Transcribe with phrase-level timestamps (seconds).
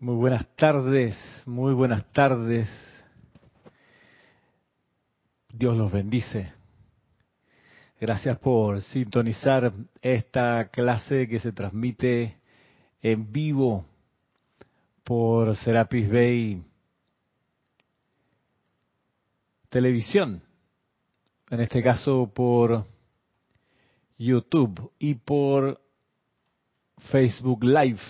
[0.00, 2.68] Muy buenas tardes, muy buenas tardes.
[5.48, 6.52] Dios los bendice.
[8.00, 9.72] Gracias por sintonizar
[10.02, 12.38] esta clase que se transmite
[13.02, 13.86] en vivo
[15.04, 16.62] por Serapis Bay
[19.68, 20.42] Televisión,
[21.50, 22.84] en este caso por
[24.18, 25.80] YouTube y por
[27.10, 28.00] Facebook Live.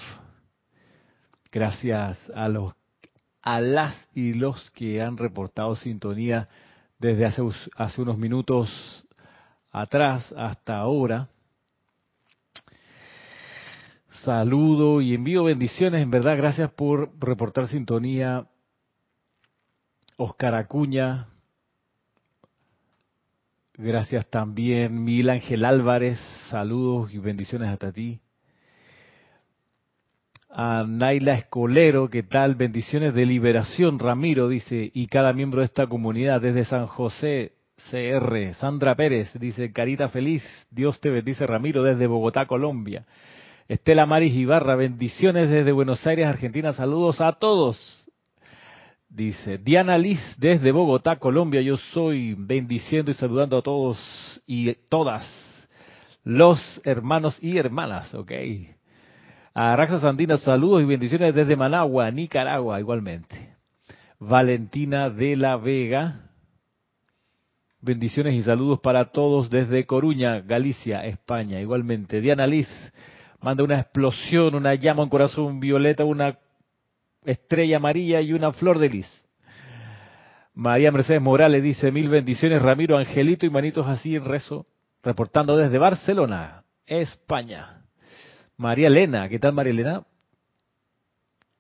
[1.55, 2.75] Gracias a los
[3.41, 6.49] a las y los que han reportado sintonía
[6.99, 7.43] desde hace,
[7.77, 9.07] hace unos minutos
[9.71, 11.29] atrás hasta ahora.
[14.25, 18.49] Saludo y envío bendiciones, en verdad, gracias por reportar sintonía.
[20.17, 21.29] Oscar Acuña,
[23.75, 25.05] gracias también.
[25.05, 26.19] Miguel Ángel Álvarez,
[26.51, 28.24] saludos y bendiciones hasta ti
[30.57, 32.55] a Naila Escolero, ¿qué tal?
[32.55, 37.55] Bendiciones de liberación, Ramiro dice, y cada miembro de esta comunidad desde San José,
[37.91, 38.55] CR.
[38.55, 43.05] Sandra Pérez dice, Carita Feliz, Dios te bendice, Ramiro, desde Bogotá, Colombia.
[43.67, 47.77] Estela Maris Ibarra, bendiciones desde Buenos Aires, Argentina, saludos a todos.
[49.09, 53.99] Dice, Diana Liz, desde Bogotá, Colombia, yo soy bendiciendo y saludando a todos
[54.47, 55.29] y todas
[56.23, 58.33] los hermanos y hermanas, ok.
[59.57, 63.55] A Raxa Sandina, saludos y bendiciones desde Managua, Nicaragua, igualmente.
[64.19, 66.33] Valentina de la Vega,
[67.81, 72.21] bendiciones y saludos para todos desde Coruña, Galicia, España, igualmente.
[72.21, 72.69] Diana Liz,
[73.41, 76.37] manda una explosión, una llama, un corazón violeta, una
[77.25, 79.27] estrella amarilla y una flor de lis.
[80.53, 84.67] María Mercedes Morales dice mil bendiciones, Ramiro, Angelito y manitos así en rezo,
[85.01, 87.84] reportando desde Barcelona, España.
[88.57, 90.05] María Elena, ¿qué tal María Elena?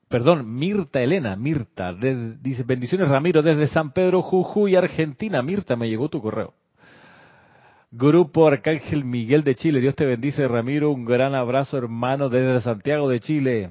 [0.09, 5.43] Perdón, Mirta Elena, Mirta, dice bendiciones Ramiro desde San Pedro, Jujuy, Argentina.
[5.43, 6.55] Mirta, me llegó tu correo.
[7.91, 13.09] Grupo Arcángel Miguel de Chile, Dios te bendice Ramiro, un gran abrazo hermano desde Santiago
[13.09, 13.71] de Chile.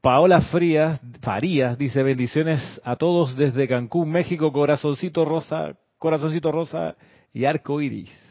[0.00, 6.96] Paola Frías, Farías dice bendiciones a todos desde Cancún, México, corazoncito rosa, corazoncito rosa
[7.32, 8.25] y arco iris.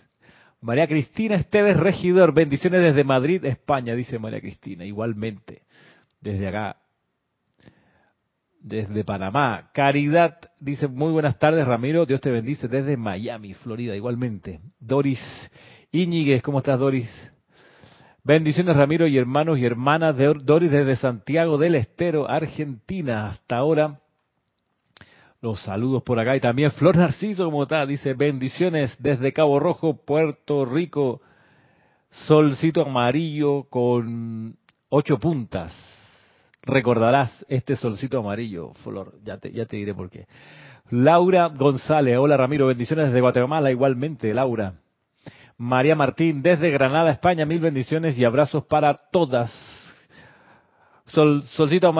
[0.62, 5.62] María Cristina Esteves Regidor, bendiciones desde Madrid, España, dice María Cristina, igualmente,
[6.22, 6.78] desde acá,
[8.60, 9.70] desde Panamá.
[9.74, 14.60] Caridad dice, muy buenas tardes Ramiro, Dios te bendice desde Miami, Florida, igualmente.
[14.80, 15.22] Doris
[15.92, 17.10] Iñiguez, ¿cómo estás Doris?
[18.24, 24.00] Bendiciones Ramiro y hermanos y hermanas de Doris desde Santiago del Estero, Argentina, hasta ahora.
[25.41, 30.06] Los saludos por acá y también Flor Narciso, como está, dice bendiciones desde Cabo Rojo,
[30.06, 31.22] Puerto Rico,
[32.28, 34.56] solcito amarillo con
[34.90, 35.74] ocho puntas.
[36.63, 40.25] Recordarás este solcito amarillo, Flor, ya te, ya te diré por qué.
[40.90, 44.74] Laura González, hola Ramiro, bendiciones desde Guatemala, igualmente, Laura.
[45.57, 49.51] María Martín, desde Granada, España, mil bendiciones y abrazos para todas.
[51.07, 51.94] Sol, solcito,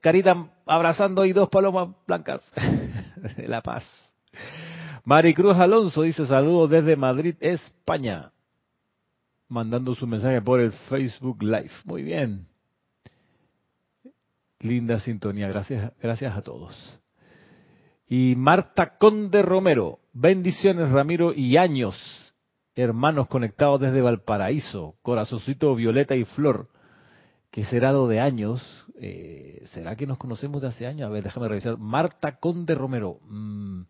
[0.00, 2.40] carita abrazando y dos palomas blancas.
[3.22, 3.84] de La Paz.
[5.04, 8.32] Maricruz Alonso dice saludos desde Madrid, España.
[9.48, 11.72] Mandando su mensaje por el Facebook Live.
[11.84, 12.46] Muy bien.
[14.60, 15.48] Linda sintonía.
[15.48, 17.00] Gracias, gracias a todos.
[18.08, 19.98] Y Marta Conde Romero.
[20.12, 21.96] Bendiciones, Ramiro y años.
[22.74, 24.94] Hermanos conectados desde Valparaíso.
[25.02, 26.68] Corazoncito Violeta y Flor
[27.52, 28.62] que será de años.
[28.98, 31.06] Eh, ¿Será que nos conocemos de hace años?
[31.06, 31.76] A ver, déjame revisar.
[31.78, 33.20] Marta Conde Romero.
[33.28, 33.82] Mm.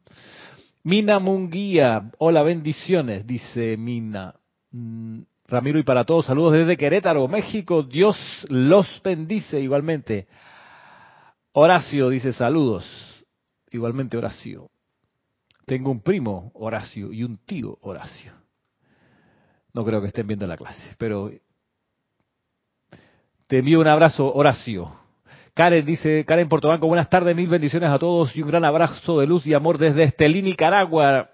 [0.83, 2.11] Mina Munguía.
[2.19, 4.35] Hola, bendiciones, dice Mina.
[4.73, 5.21] Mm.
[5.47, 7.85] Ramiro y para todos, saludos desde Querétaro, México.
[7.85, 8.17] Dios
[8.49, 10.27] los bendice igualmente.
[11.53, 12.85] Horacio dice saludos.
[13.71, 14.71] Igualmente Horacio.
[15.67, 18.33] Tengo un primo, Horacio, y un tío, Horacio.
[19.73, 21.31] No creo que estén viendo la clase, pero
[23.53, 24.91] te envío un abrazo, Horacio.
[25.53, 29.27] Karen dice, Karen Portobanco, buenas tardes, mil bendiciones a todos y un gran abrazo de
[29.27, 31.29] luz y amor desde Estelín, Nicaragua.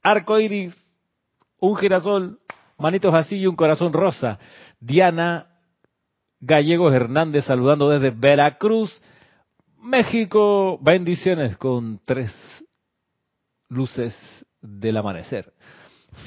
[0.00, 0.76] Arco iris,
[1.58, 2.38] un girasol,
[2.78, 4.38] manitos así y un corazón rosa.
[4.78, 5.48] Diana
[6.38, 9.02] Gallegos Hernández saludando desde Veracruz,
[9.82, 10.78] México.
[10.80, 12.32] Bendiciones con tres
[13.68, 14.16] luces
[14.62, 15.52] del amanecer.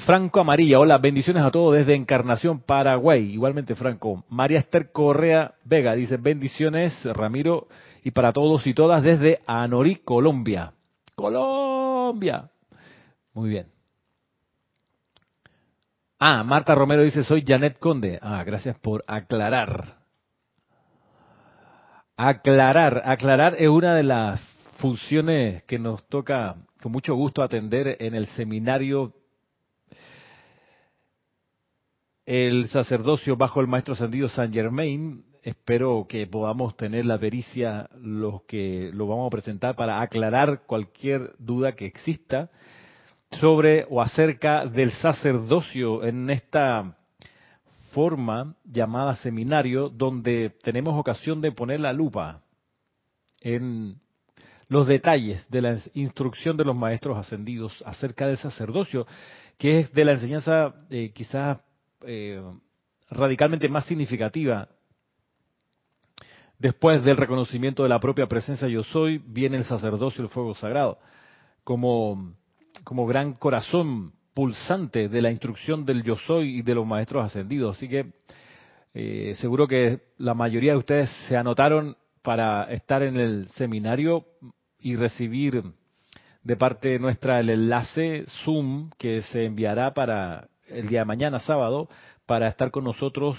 [0.06, 3.32] Franco Amarilla, hola, bendiciones a todos desde Encarnación, Paraguay.
[3.32, 4.24] Igualmente, Franco.
[4.28, 7.66] María Esther Correa Vega dice bendiciones, Ramiro,
[8.04, 10.72] y para todos y todas desde Anorí, Colombia.
[11.16, 12.48] Colombia.
[13.34, 13.66] Muy bien.
[16.18, 18.18] Ah, Marta Romero dice, soy Janet Conde.
[18.22, 19.98] Ah, gracias por aclarar.
[22.16, 24.40] Aclarar, aclarar es una de las
[24.78, 29.12] funciones que nos toca con mucho gusto atender en el seminario
[32.30, 35.24] el sacerdocio bajo el maestro ascendido San Germain.
[35.42, 41.34] Espero que podamos tener la pericia los que lo vamos a presentar para aclarar cualquier
[41.40, 42.48] duda que exista
[43.32, 46.96] sobre o acerca del sacerdocio en esta
[47.90, 52.42] forma llamada seminario donde tenemos ocasión de poner la lupa
[53.40, 53.96] en
[54.68, 59.04] los detalles de la instrucción de los maestros ascendidos acerca del sacerdocio,
[59.58, 61.58] que es de la enseñanza eh, quizás
[62.06, 62.42] eh,
[63.10, 64.68] radicalmente más significativa.
[66.58, 70.98] Después del reconocimiento de la propia presencia yo soy, viene el sacerdocio, el fuego sagrado,
[71.64, 72.34] como,
[72.84, 77.76] como gran corazón pulsante de la instrucción del yo soy y de los maestros ascendidos.
[77.76, 78.12] Así que
[78.92, 84.26] eh, seguro que la mayoría de ustedes se anotaron para estar en el seminario
[84.78, 85.62] y recibir
[86.42, 91.88] de parte nuestra el enlace Zoom que se enviará para el día de mañana, sábado,
[92.26, 93.36] para estar con nosotros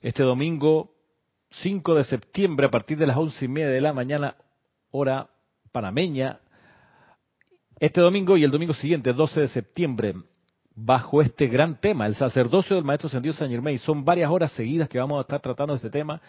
[0.00, 0.92] este domingo
[1.50, 4.36] 5 de septiembre a partir de las once y media de la mañana,
[4.90, 5.28] hora
[5.72, 6.40] panameña,
[7.78, 10.14] este domingo y el domingo siguiente, 12 de septiembre,
[10.74, 13.78] bajo este gran tema, el sacerdocio del Maestro Ascendido San Germain.
[13.78, 16.20] Son varias horas seguidas que vamos a estar tratando este tema,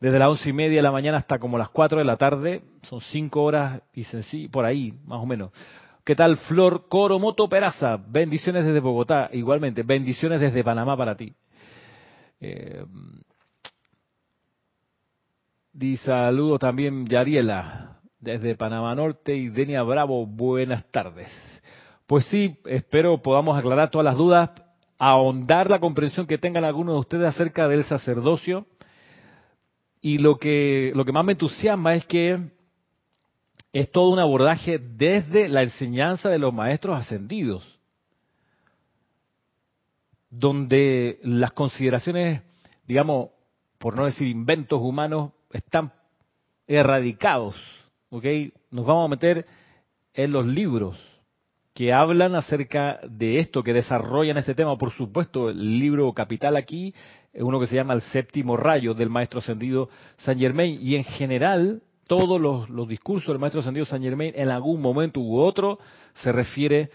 [0.00, 2.62] desde las once y media de la mañana hasta como las 4 de la tarde.
[2.82, 5.52] Son cinco horas y por ahí, más o menos.
[6.06, 7.96] ¿Qué tal, Flor Coromoto Peraza?
[7.96, 9.82] Bendiciones desde Bogotá, igualmente.
[9.82, 11.34] Bendiciones desde Panamá para ti.
[12.38, 12.84] Eh,
[15.96, 21.28] saludo también Yariela desde Panamá Norte y Denia Bravo, buenas tardes.
[22.06, 24.50] Pues sí, espero podamos aclarar todas las dudas,
[24.98, 28.68] ahondar la comprensión que tengan algunos de ustedes acerca del sacerdocio.
[30.00, 32.55] Y lo que, lo que más me entusiasma es que
[33.72, 37.78] es todo un abordaje desde la enseñanza de los maestros ascendidos,
[40.30, 42.42] donde las consideraciones,
[42.86, 43.30] digamos,
[43.78, 45.92] por no decir inventos humanos, están
[46.66, 47.56] erradicados
[48.70, 49.46] nos vamos a meter
[50.14, 50.98] en los libros
[51.74, 54.78] que hablan acerca de esto, que desarrollan este tema.
[54.78, 56.94] Por supuesto, el libro capital aquí
[57.32, 60.78] es uno que se llama El séptimo rayo del maestro ascendido San Germain.
[60.80, 65.38] Y en general, todos los, discursos del maestro ascendido San Germain en algún momento u
[65.38, 65.78] otro
[66.22, 66.90] se refiere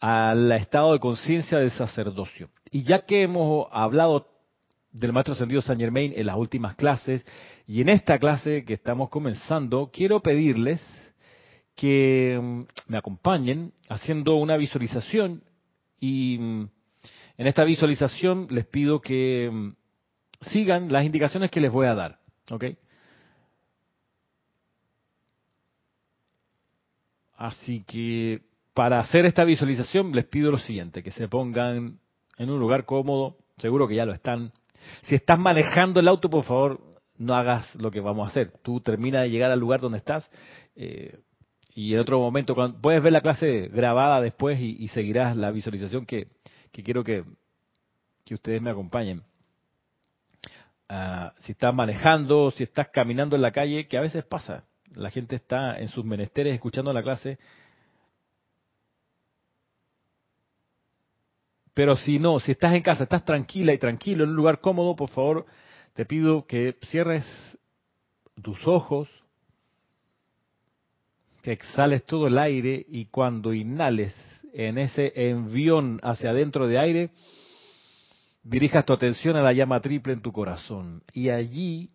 [0.00, 2.48] al estado de conciencia del sacerdocio.
[2.70, 4.28] Y ya que hemos hablado
[4.92, 7.24] del maestro ascendido San Germain en las últimas clases
[7.66, 10.80] y en esta clase que estamos comenzando, quiero pedirles
[11.74, 15.42] que mm, me acompañen haciendo una visualización
[16.00, 16.68] y mm,
[17.38, 19.72] en esta visualización les pido que mm,
[20.50, 22.18] sigan las indicaciones que les voy a dar,
[22.50, 22.64] ¿ok?
[27.36, 28.42] Así que
[28.74, 31.98] para hacer esta visualización les pido lo siguiente, que se pongan
[32.38, 34.52] en un lugar cómodo, seguro que ya lo están,
[35.02, 36.80] si estás manejando el auto, por favor,
[37.18, 38.50] no hagas lo que vamos a hacer.
[38.62, 40.28] Tú termina de llegar al lugar donde estás
[40.74, 41.18] eh,
[41.74, 46.06] y en otro momento, cuando, puedes ver la clase grabada después y, seguirás la visualización
[46.06, 46.28] que,
[46.72, 47.22] quiero que,
[48.24, 49.22] que, ustedes me acompañen.
[50.88, 54.64] Ah, si estás manejando, si estás caminando en la calle, que a veces pasa,
[54.96, 57.38] la gente está en sus menesteres escuchando la clase
[61.76, 64.96] Pero si no, si estás en casa, estás tranquila y tranquilo en un lugar cómodo,
[64.96, 65.44] por favor,
[65.92, 67.26] te pido que cierres
[68.42, 69.10] tus ojos,
[71.42, 74.14] que exhales todo el aire y cuando inhales
[74.54, 77.10] en ese envión hacia adentro de aire,
[78.42, 81.02] dirijas tu atención a la llama triple en tu corazón.
[81.12, 81.90] Y allí,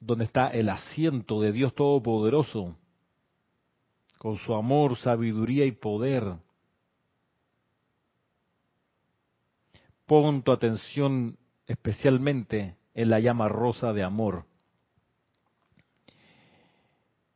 [0.00, 2.76] donde está el asiento de Dios Todopoderoso,
[4.18, 6.38] con su amor, sabiduría y poder,
[10.08, 11.36] Pon tu atención
[11.66, 14.46] especialmente en la llama rosa de amor.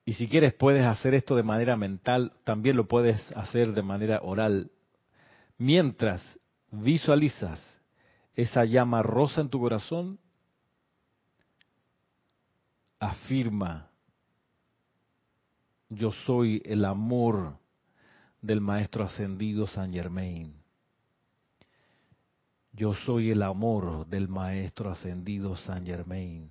[0.07, 4.21] Y si quieres puedes hacer esto de manera mental, también lo puedes hacer de manera
[4.23, 4.71] oral.
[5.59, 6.23] Mientras
[6.71, 7.61] visualizas
[8.35, 10.19] esa llama rosa en tu corazón,
[13.03, 13.91] afirma,
[15.89, 17.59] yo soy el amor
[18.41, 20.55] del Maestro Ascendido San Germain.
[22.73, 26.49] Yo soy el amor del Maestro Ascendido San Germain.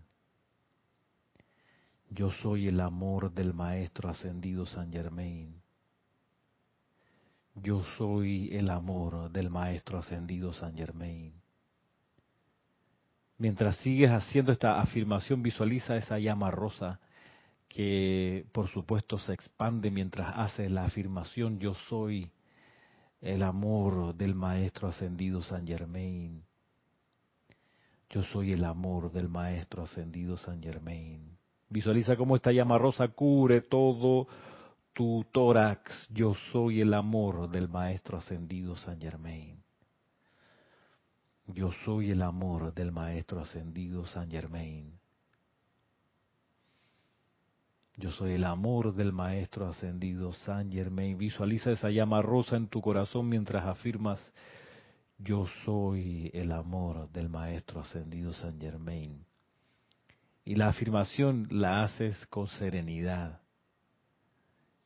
[2.10, 5.56] Yo soy el amor del Maestro Ascendido San Germain.
[7.56, 11.41] Yo soy el amor del Maestro Ascendido San Germain.
[13.42, 17.00] Mientras sigues haciendo esta afirmación, visualiza esa llama rosa
[17.68, 22.30] que por supuesto se expande mientras haces la afirmación yo soy
[23.20, 26.44] el amor del Maestro Ascendido San Germain.
[28.12, 31.36] Yo soy el amor del Maestro Ascendido San Germain.
[31.68, 34.28] Visualiza cómo esta llama rosa cubre todo
[34.94, 36.08] tu tórax.
[36.12, 39.58] Yo soy el amor del Maestro Ascendido San Germain.
[41.54, 44.98] Yo soy el amor del Maestro Ascendido San Germain.
[47.98, 51.18] Yo soy el amor del Maestro Ascendido San Germain.
[51.18, 54.20] Visualiza esa llama rosa en tu corazón mientras afirmas
[55.24, 59.24] yo soy el amor del Maestro Ascendido San Germain.
[60.44, 63.42] Y la afirmación la haces con serenidad.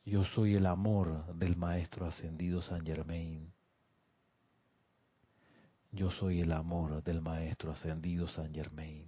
[0.04, 3.50] Yo soy el amor del Maestro Ascendido San Germain.
[5.96, 9.06] Yo soy el amor del Maestro Ascendido San Germain.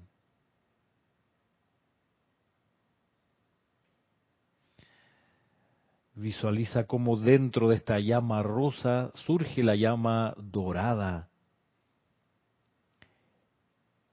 [6.15, 11.29] Visualiza cómo dentro de esta llama rosa surge la llama dorada.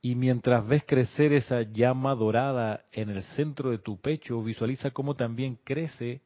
[0.02, 5.16] Y mientras ves crecer esa llama dorada en el centro de tu pecho, visualiza cómo
[5.16, 6.22] también crece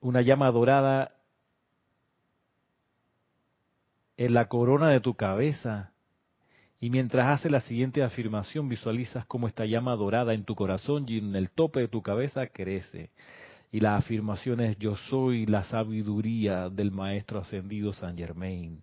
[0.00, 1.21] una llama dorada
[4.16, 5.92] en la corona de tu cabeza.
[6.80, 11.18] Y mientras haces la siguiente afirmación, visualizas cómo esta llama dorada en tu corazón y
[11.18, 13.10] en el tope de tu cabeza crece.
[13.70, 18.82] Y la afirmación es, yo soy la sabiduría del Maestro Ascendido San Germain.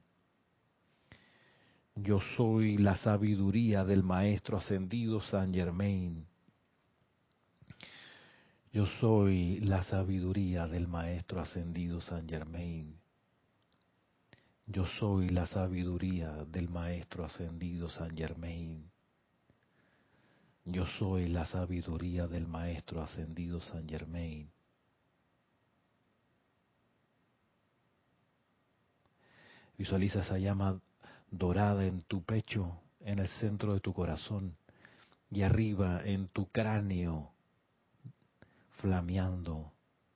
[1.95, 6.25] Yo soy la sabiduría del Maestro Ascendido San Germain.
[8.71, 12.95] Yo soy la sabiduría del Maestro Ascendido San Germain.
[14.71, 18.87] Yo soy la sabiduría del Maestro Ascendido San Germain.
[20.63, 24.47] Yo soy la sabiduría del Maestro Ascendido San Germain.
[29.75, 30.79] Visualiza esa llama
[31.31, 34.55] dorada en tu pecho, en el centro de tu corazón
[35.31, 37.31] y arriba en tu cráneo,
[38.77, 39.73] flameando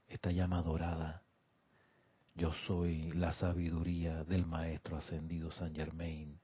[0.07, 1.22] esta llama dorada.
[2.35, 6.39] Yo soy la sabiduría del Maestro Ascendido San Germain.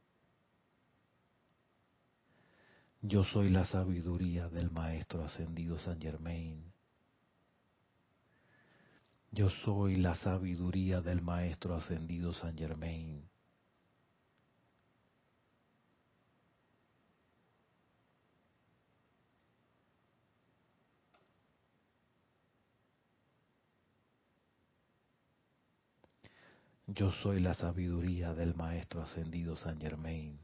[3.01, 6.71] Yo soy la sabiduría del Maestro Ascendido San Germain.
[9.31, 13.27] Yo soy la sabiduría del Maestro Ascendido San Germain.
[26.95, 30.39] Yo soy la sabiduría del Maestro Ascendido San Germain.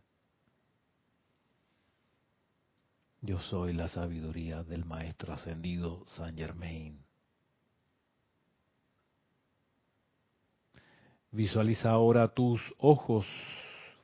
[3.21, 7.03] Yo soy la sabiduría del Maestro Ascendido San Germain.
[11.31, 13.25] Visualiza ahora tus ojos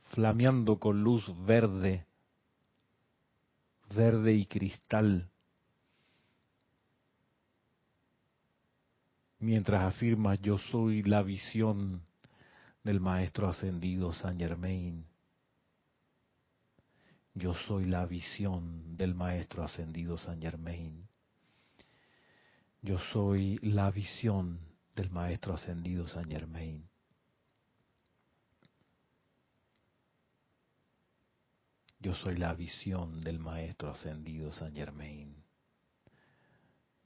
[0.10, 2.08] flameando con luz verde,
[3.96, 5.30] verde y cristal,
[9.38, 12.02] mientras afirmas yo soy la visión
[12.84, 15.06] del Maestro Ascendido San Germain.
[17.34, 21.08] Yo soy la visión del Maestro Ascendido San Germain.
[22.82, 24.60] Yo soy la visión
[24.96, 26.90] del Maestro Ascendido San Germain.
[32.00, 35.36] Yo soy la visión del Maestro Ascendido San Germain.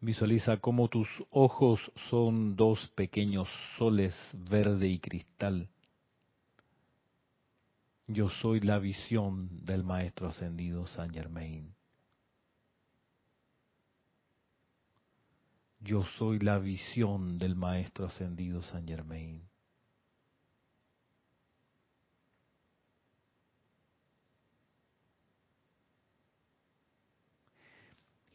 [0.06, 1.80] Visualiza cómo tus ojos
[2.12, 5.68] son dos pequeños soles verde y cristal.
[8.06, 11.74] Yo soy la visión del Maestro Ascendido San Germain.
[15.80, 19.42] Yo soy la visión del Maestro Ascendido San Germain.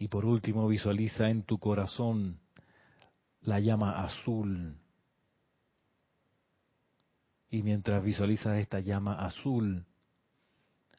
[0.01, 2.41] Y por último, visualiza en tu corazón
[3.43, 4.75] la llama azul.
[7.51, 9.85] Y mientras visualizas esta llama azul,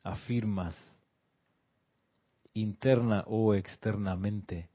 [0.04, 0.76] afirmas
[2.54, 4.70] interna o externamente,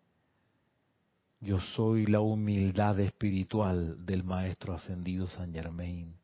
[1.38, 6.16] yo soy la humildad espiritual del Maestro Ascendido San Germain.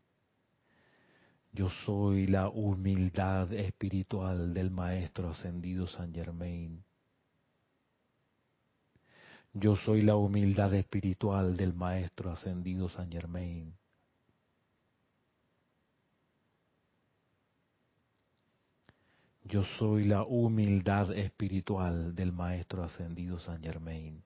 [1.53, 6.83] Yo soy la humildad espiritual del Maestro Ascendido San Germain.
[9.55, 13.75] Yo soy la humildad espiritual del Maestro Ascendido San Germain.
[19.45, 24.25] Yo soy la humildad espiritual del Maestro Ascendido San Germain.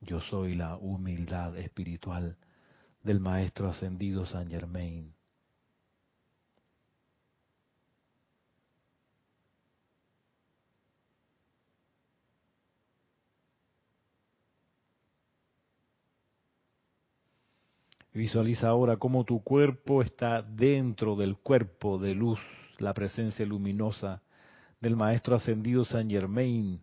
[0.00, 2.36] Yo soy la humildad espiritual
[3.02, 5.15] del Maestro Ascendido San Germain.
[18.16, 22.38] Visualiza ahora cómo tu cuerpo está dentro del cuerpo de luz,
[22.78, 24.22] la presencia luminosa
[24.80, 26.80] del Maestro Ascendido San Germain.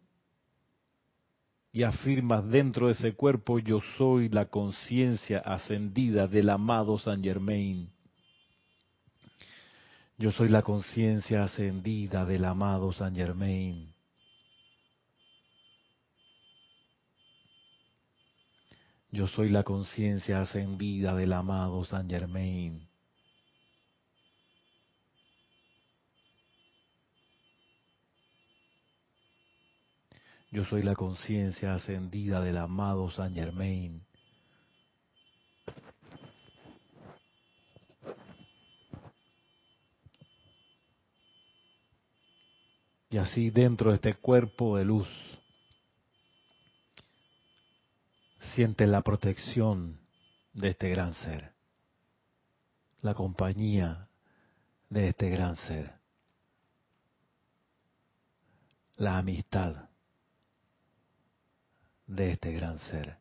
[1.72, 7.90] Y afirmas dentro de ese cuerpo, yo soy la conciencia ascendida del amado San Germain.
[10.20, 13.93] Yo soy la conciencia ascendida del amado San Germain.
[19.14, 22.90] Yo soy la conciencia ascendida del amado San Germain.
[30.50, 34.04] Yo soy la conciencia ascendida del amado San Germain.
[43.12, 45.08] Y así dentro de este cuerpo de luz
[48.56, 50.00] siente la protección
[50.54, 51.54] de este gran ser,
[53.02, 54.10] la compañía
[54.90, 55.96] de este gran ser,
[58.96, 59.90] la amistad
[62.06, 63.18] de este gran ser.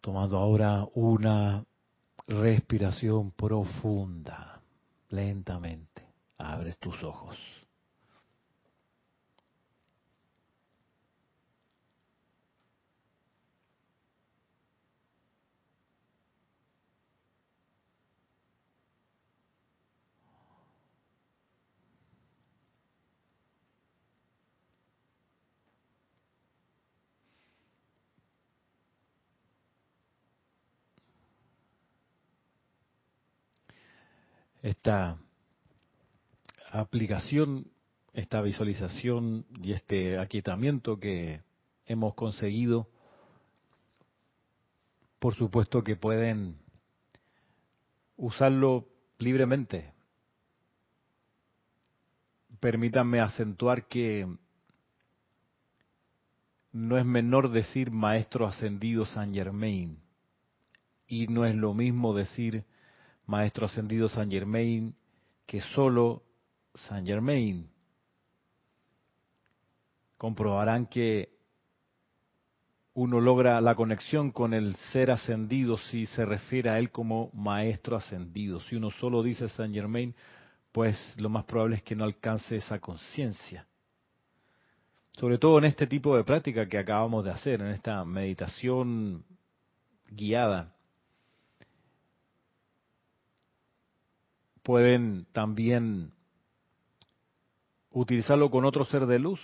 [0.00, 1.66] Tomando ahora una
[2.28, 4.60] respiración profunda,
[5.08, 6.06] lentamente.
[6.36, 7.57] Abres tus ojos.
[34.62, 35.18] Esta
[36.70, 37.70] aplicación,
[38.12, 41.42] esta visualización y este aquietamiento que
[41.86, 42.88] hemos conseguido,
[45.18, 46.56] por supuesto que pueden
[48.16, 48.86] usarlo
[49.18, 49.92] libremente.
[52.60, 54.26] Permítanme acentuar que
[56.72, 59.98] no es menor decir maestro ascendido San Germain
[61.06, 62.64] y no es lo mismo decir
[63.28, 64.94] Maestro Ascendido San Germain
[65.46, 66.22] que solo
[66.74, 67.70] San Germain.
[70.18, 71.38] Comprobarán que
[72.94, 77.96] uno logra la conexión con el ser ascendido si se refiere a él como maestro
[77.96, 78.60] ascendido.
[78.60, 80.14] Si uno solo dice San Germain,
[80.70, 83.66] pues lo más probable es que no alcance esa conciencia.
[85.12, 89.24] Sobre todo en este tipo de práctica que acabamos de hacer, en esta meditación
[90.10, 90.74] guiada.
[94.68, 96.12] Pueden también
[97.90, 99.40] utilizarlo con otro ser de luz.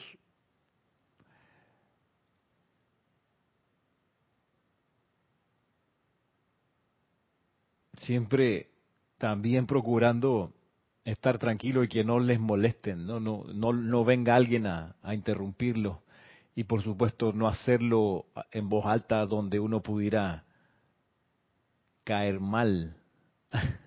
[7.95, 8.69] Siempre
[9.17, 10.53] también procurando
[11.07, 15.15] estar tranquilo y que no les molesten, no, no, no, no venga alguien a, a
[15.15, 16.03] interrumpirlo
[16.55, 20.45] y por supuesto no hacerlo en voz alta donde uno pudiera
[22.05, 22.99] caer mal.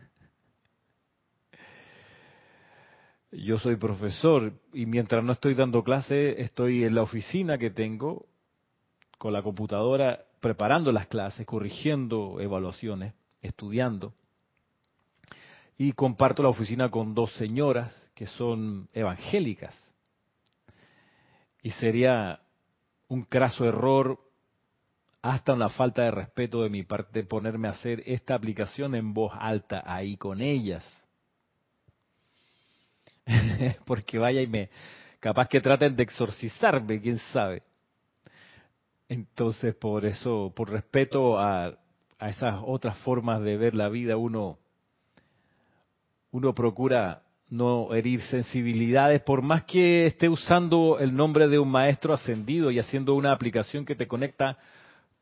[3.32, 8.26] Yo soy profesor y mientras no estoy dando clase, estoy en la oficina que tengo
[9.18, 14.14] con la computadora preparando las clases, corrigiendo evaluaciones, estudiando.
[15.78, 19.76] Y comparto la oficina con dos señoras que son evangélicas.
[21.62, 22.40] Y sería
[23.10, 24.20] un craso error,
[25.22, 29.34] hasta una falta de respeto de mi parte, ponerme a hacer esta aplicación en voz
[29.38, 30.84] alta ahí con ellas
[33.86, 34.70] porque vaya y me,
[35.20, 37.64] capaz que traten de exorcizarme, quién sabe.
[39.10, 41.78] Entonces, por eso, por respeto a,
[42.20, 44.58] a esas otras formas de ver la vida, uno,
[46.32, 52.14] uno procura no herir sensibilidades, por más que esté usando el nombre de un maestro
[52.14, 54.58] ascendido y haciendo una aplicación que te conecta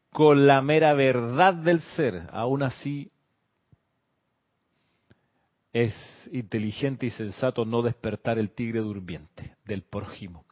[0.09, 3.11] con la mera verdad del ser, aún así
[5.75, 5.93] es
[6.31, 9.55] inteligente y sensato no despertar el tigre durmiente.
[9.65, 10.45] del prójimo.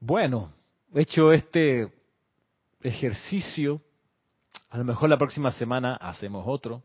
[0.00, 0.52] Bueno,
[0.92, 1.92] hecho este
[2.82, 3.80] ejercicio,
[4.68, 6.82] a lo mejor la próxima semana hacemos otro.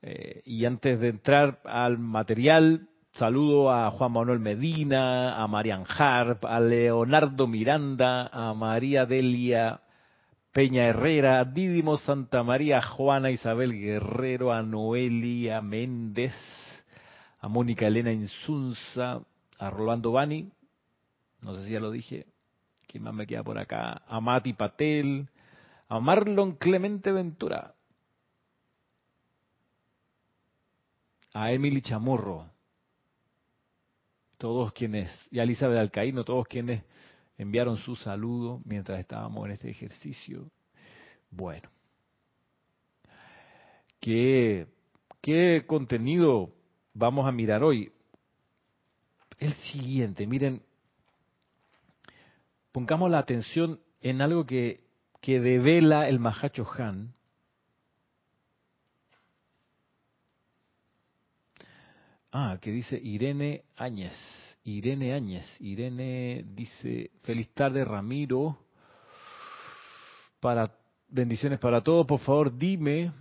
[0.00, 6.46] Eh, y antes de entrar al material, saludo a Juan Manuel Medina, a Marian Harp,
[6.46, 9.82] a Leonardo Miranda, a María Delia
[10.56, 16.32] Peña Herrera, a Dídimo Santa María, Juana Isabel Guerrero, a Noelia Méndez,
[17.40, 19.20] a Mónica Elena Insunza,
[19.58, 20.50] a Rolando Bani,
[21.42, 22.24] no sé si ya lo dije,
[22.86, 24.00] ¿quién más me queda por acá?
[24.08, 25.28] A Mati Patel,
[25.88, 27.74] a Marlon Clemente Ventura,
[31.34, 32.50] a Emily Chamorro,
[34.38, 36.82] todos quienes, y a Elizabeth Alcaíno, todos quienes
[37.38, 40.50] enviaron su saludo mientras estábamos en este ejercicio.
[41.30, 41.68] Bueno,
[44.00, 44.66] ¿qué,
[45.20, 46.50] qué contenido
[46.94, 47.92] vamos a mirar hoy?
[49.38, 50.62] El siguiente, miren,
[52.72, 54.84] pongamos la atención en algo que,
[55.20, 57.14] que devela el Mahacho Han.
[62.32, 64.14] Ah, que dice Irene Áñez.
[64.66, 65.46] Irene Áñez.
[65.60, 68.58] Irene dice, feliz tarde Ramiro.
[70.40, 70.70] Para
[71.08, 73.12] bendiciones para todos, por favor dime,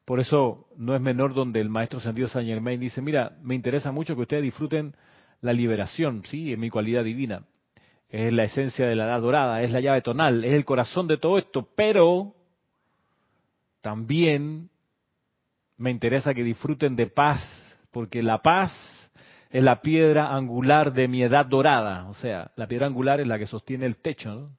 [0.06, 3.92] Por eso no es menor donde el maestro Sentido Saint Germain dice, mira, me interesa
[3.92, 4.96] mucho que ustedes disfruten
[5.42, 7.44] la liberación, sí, en mi cualidad divina.
[8.10, 11.18] Es la esencia de la edad dorada, es la llave tonal, es el corazón de
[11.18, 12.36] todo esto, pero
[13.82, 14.70] también
[15.78, 17.42] me interesa que disfruten de paz,
[17.90, 18.93] porque la paz
[19.54, 22.08] es la piedra angular de mi edad dorada.
[22.10, 24.50] O sea, la piedra angular es la que sostiene el techo,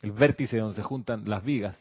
[0.00, 1.78] el vértice donde se juntan las vigas.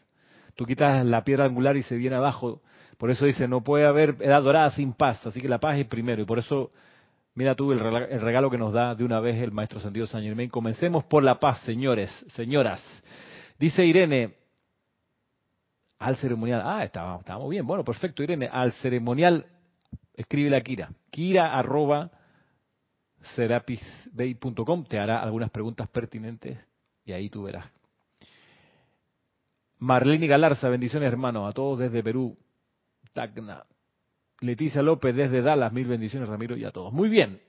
[0.56, 2.62] Tú quitas la piedra angular y se viene abajo.
[2.98, 5.26] Por eso dice, no puede haber edad dorada sin paz.
[5.26, 6.22] Así que la paz es primero.
[6.22, 6.72] Y por eso,
[7.36, 10.50] mira tú el regalo que nos da de una vez el Maestro Sentido San Germain.
[10.50, 12.84] Comencemos por la paz, señores, señoras.
[13.58, 14.36] Dice Irene,
[16.00, 16.64] al ceremonial.
[16.66, 17.66] Ah, estábamos, estábamos bien.
[17.66, 18.50] Bueno, perfecto, Irene.
[18.52, 19.46] Al ceremonial,
[20.14, 20.90] escribe a Kira.
[21.10, 22.12] Kira arroba
[23.36, 24.86] serapisbay.com.
[24.86, 26.58] Te hará algunas preguntas pertinentes
[27.06, 27.66] y ahí tú verás.
[29.80, 32.38] Marlene Galarza, bendiciones hermanos, a todos desde Perú.
[33.14, 33.66] Tacna.
[34.42, 36.94] Leticia López desde Dallas, mil bendiciones Ramiro y a todos.
[36.94, 37.42] Muy bien.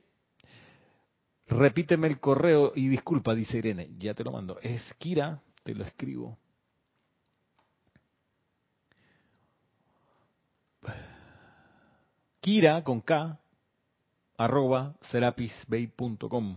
[1.46, 3.90] Repíteme el correo y disculpa, dice Irene.
[3.98, 4.58] Ya te lo mando.
[4.60, 6.38] Es Kira, te lo escribo.
[12.40, 13.38] Kira con K
[14.36, 16.56] arroba serapisbay.com.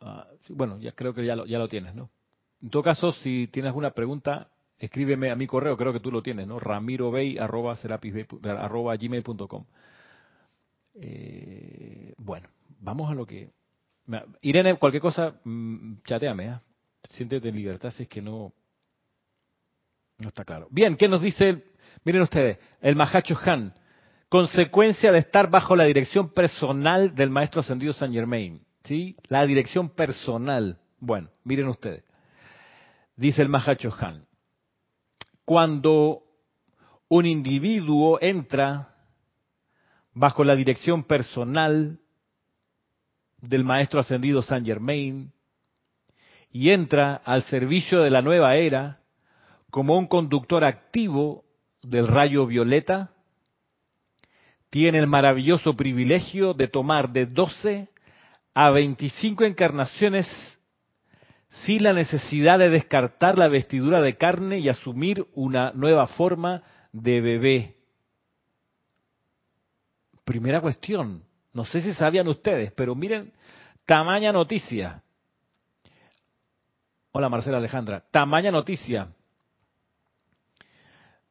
[0.00, 2.10] Ah, bueno, ya creo que ya lo, ya lo tienes, ¿no?
[2.62, 6.22] En todo caso, si tienes alguna pregunta, escríbeme a mi correo, creo que tú lo
[6.22, 6.58] tienes, ¿no?
[6.58, 7.76] ramirobay arroba,
[8.58, 9.64] arroba gmail.com.
[10.94, 12.48] Eh, bueno,
[12.80, 13.50] vamos a lo que...
[14.40, 16.60] Irene, cualquier cosa, mm, chateame, ¿eh?
[17.10, 18.52] siéntete en libertad si es que no,
[20.18, 20.68] no está claro.
[20.70, 21.64] Bien, ¿qué nos dice?
[22.04, 23.72] Miren ustedes, el Mahacho Han.
[24.28, 28.60] Consecuencia de estar bajo la dirección personal del Maestro Ascendido San Germain.
[28.84, 29.16] ¿Sí?
[29.28, 30.78] La dirección personal.
[30.98, 32.04] Bueno, miren ustedes.
[33.16, 34.26] Dice el Mahacho Han.
[35.44, 36.22] Cuando
[37.08, 38.94] un individuo entra
[40.12, 42.00] bajo la dirección personal
[43.40, 45.32] del Maestro Ascendido San Germain
[46.50, 49.00] y entra al servicio de la nueva era
[49.70, 51.44] como un conductor activo
[51.82, 53.10] del rayo violeta,
[54.70, 57.88] tiene el maravilloso privilegio de tomar de 12
[58.54, 60.26] a 25 encarnaciones
[61.48, 67.20] sin la necesidad de descartar la vestidura de carne y asumir una nueva forma de
[67.20, 67.76] bebé.
[70.24, 71.22] Primera cuestión,
[71.54, 73.32] no sé si sabían ustedes, pero miren,
[73.86, 75.02] tamaña noticia.
[77.12, 79.08] Hola Marcela Alejandra, tamaña noticia.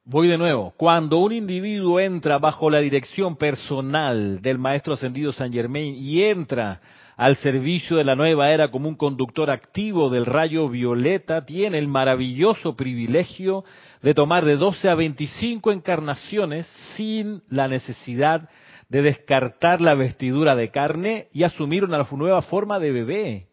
[0.09, 0.73] Voy de nuevo.
[0.77, 6.79] Cuando un individuo entra bajo la dirección personal del Maestro Ascendido San Germain y entra
[7.17, 11.89] al servicio de la nueva era como un conductor activo del rayo violeta, tiene el
[11.89, 13.65] maravilloso privilegio
[14.01, 16.65] de tomar de 12 a 25 encarnaciones
[16.95, 18.49] sin la necesidad
[18.87, 23.47] de descartar la vestidura de carne y asumir una nueva forma de bebé.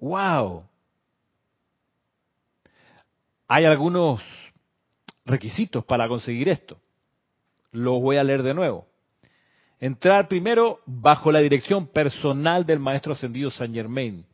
[0.00, 0.64] ¡Wow!
[3.46, 4.20] Hay algunos
[5.26, 6.78] requisitos para conseguir esto.
[7.72, 8.86] Los voy a leer de nuevo.
[9.78, 14.24] Entrar primero bajo la dirección personal del Maestro Ascendido San Germain.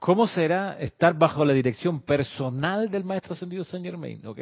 [0.00, 4.26] ¿Cómo será estar bajo la dirección personal del Maestro Ascendido San Germain?
[4.26, 4.40] ¿Ok?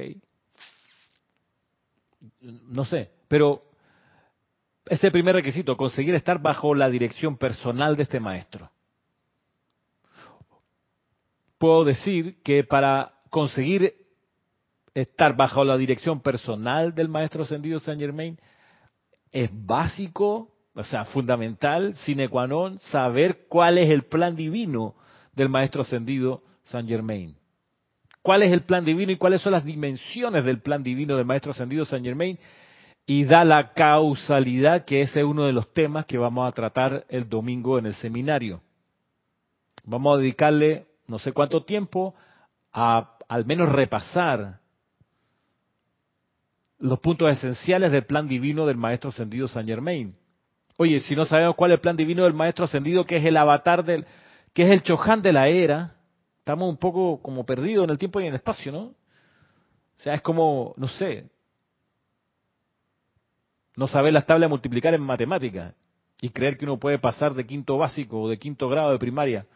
[2.40, 3.62] No sé, pero
[4.86, 8.70] ese primer requisito, conseguir estar bajo la dirección personal de este Maestro.
[11.58, 14.03] Puedo decir que para conseguir
[14.94, 18.38] estar bajo la dirección personal del Maestro Ascendido San Germain,
[19.32, 24.94] es básico, o sea, fundamental, sine qua non, saber cuál es el plan divino
[25.34, 27.36] del Maestro Ascendido San Germain.
[28.22, 31.50] ¿Cuál es el plan divino y cuáles son las dimensiones del plan divino del Maestro
[31.50, 32.38] Ascendido San Germain?
[33.06, 37.04] Y da la causalidad, que ese es uno de los temas que vamos a tratar
[37.10, 38.62] el domingo en el seminario.
[39.84, 42.14] Vamos a dedicarle no sé cuánto tiempo
[42.72, 44.60] a al menos repasar
[46.84, 50.14] los puntos esenciales del plan divino del Maestro Ascendido San Germain.
[50.76, 53.38] Oye, si no sabemos cuál es el plan divino del Maestro Ascendido, que es el
[53.38, 54.04] avatar del,
[54.52, 55.94] que es el Chohan de la era,
[56.40, 58.82] estamos un poco como perdidos en el tiempo y en el espacio, ¿no?
[58.82, 61.30] O sea, es como, no sé,
[63.76, 65.74] no saber las tablas de multiplicar en matemática
[66.20, 69.46] y creer que uno puede pasar de quinto básico o de quinto grado de primaria.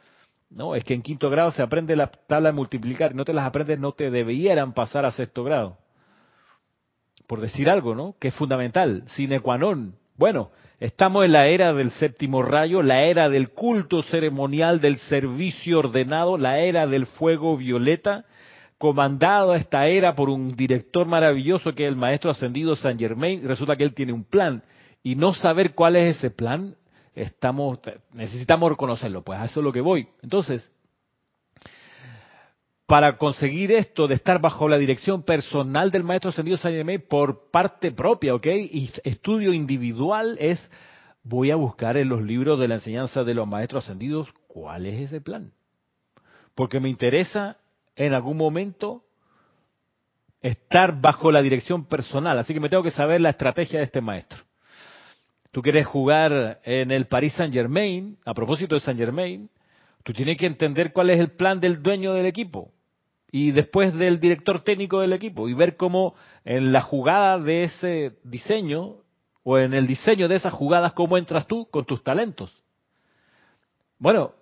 [0.48, 3.46] No, es que en quinto grado se aprende la tabla de multiplicar no te las
[3.46, 5.76] aprendes, no te debieran pasar a sexto grado
[7.28, 8.16] por decir algo, ¿no?
[8.18, 9.94] Que es fundamental, sine qua non.
[10.16, 15.78] Bueno, estamos en la era del séptimo rayo, la era del culto ceremonial, del servicio
[15.80, 18.24] ordenado, la era del fuego violeta,
[18.78, 23.46] comandado a esta era por un director maravilloso que es el maestro ascendido San Germain.
[23.46, 24.62] Resulta que él tiene un plan
[25.02, 26.76] y no saber cuál es ese plan,
[27.14, 27.78] estamos
[28.14, 29.22] necesitamos reconocerlo.
[29.22, 30.08] Pues a eso es lo que voy.
[30.22, 30.72] Entonces,
[32.88, 37.50] para conseguir esto de estar bajo la dirección personal del maestro ascendido San Germain por
[37.50, 38.46] parte propia, ¿ok?
[38.46, 40.70] Y estudio individual es,
[41.22, 45.02] voy a buscar en los libros de la enseñanza de los maestros ascendidos cuál es
[45.02, 45.52] ese plan.
[46.54, 47.58] Porque me interesa
[47.94, 49.04] en algún momento
[50.40, 54.00] estar bajo la dirección personal, así que me tengo que saber la estrategia de este
[54.00, 54.38] maestro.
[55.52, 59.50] Tú quieres jugar en el Paris Saint Germain, a propósito de Saint Germain,
[60.04, 62.72] tú tienes que entender cuál es el plan del dueño del equipo
[63.30, 66.14] y después del director técnico del equipo y ver cómo
[66.44, 68.96] en la jugada de ese diseño
[69.42, 72.52] o en el diseño de esas jugadas, cómo entras tú con tus talentos.
[73.98, 74.32] Bueno,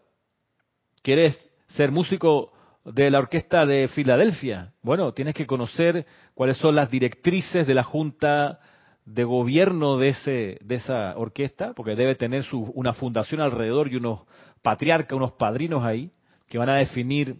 [1.02, 2.52] ¿quieres ser músico
[2.84, 4.72] de la orquesta de Filadelfia?
[4.82, 8.60] Bueno, tienes que conocer cuáles son las directrices de la junta
[9.04, 13.96] de gobierno de, ese, de esa orquesta, porque debe tener su, una fundación alrededor y
[13.96, 14.22] unos
[14.62, 16.10] patriarcas, unos padrinos ahí,
[16.48, 17.36] que van a definir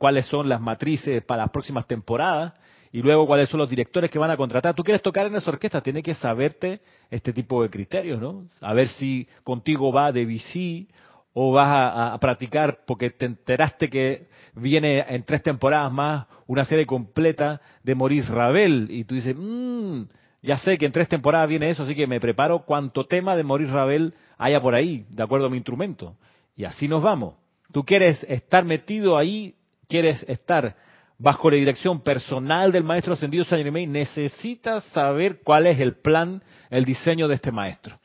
[0.00, 2.54] cuáles son las matrices para las próximas temporadas
[2.90, 4.74] y luego cuáles son los directores que van a contratar.
[4.74, 8.46] Tú quieres tocar en esa orquesta, tienes que saberte este tipo de criterios, ¿no?
[8.62, 10.88] A ver si contigo va de bici
[11.34, 11.68] o vas
[12.14, 17.94] a, practicar porque te enteraste que viene en tres temporadas más una serie completa de
[17.94, 20.04] Maurice Ravel y tú dices, mmm,
[20.40, 23.44] ya sé que en tres temporadas viene eso, así que me preparo cuanto tema de
[23.44, 26.16] Maurice Ravel haya por ahí, de acuerdo a mi instrumento.
[26.56, 27.34] Y así nos vamos.
[27.70, 29.56] Tú quieres estar metido ahí
[29.90, 30.76] quieres estar
[31.18, 36.42] bajo la dirección personal del maestro ascendido San Germain, necesitas saber cuál es el plan,
[36.70, 37.98] el diseño de este maestro.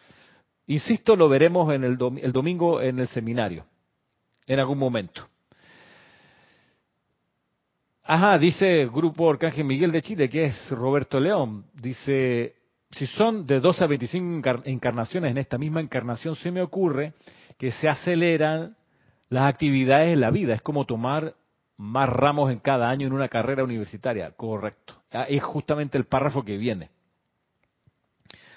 [0.68, 3.66] Insisto, lo veremos en el, el domingo en el seminario,
[4.46, 5.26] en algún momento.
[8.04, 11.66] Ajá, dice Grupo Arcángel Miguel de Chile, que es Roberto León.
[11.74, 12.56] Dice,
[12.92, 17.14] si son de 12 a 25 encarnaciones en esta misma encarnación, se me ocurre
[17.58, 18.76] que se aceleran
[19.30, 20.54] las actividades en la vida.
[20.54, 21.34] Es como tomar
[21.78, 24.32] más ramos en cada año en una carrera universitaria.
[24.32, 24.96] Correcto.
[25.12, 26.90] Ah, es justamente el párrafo que viene.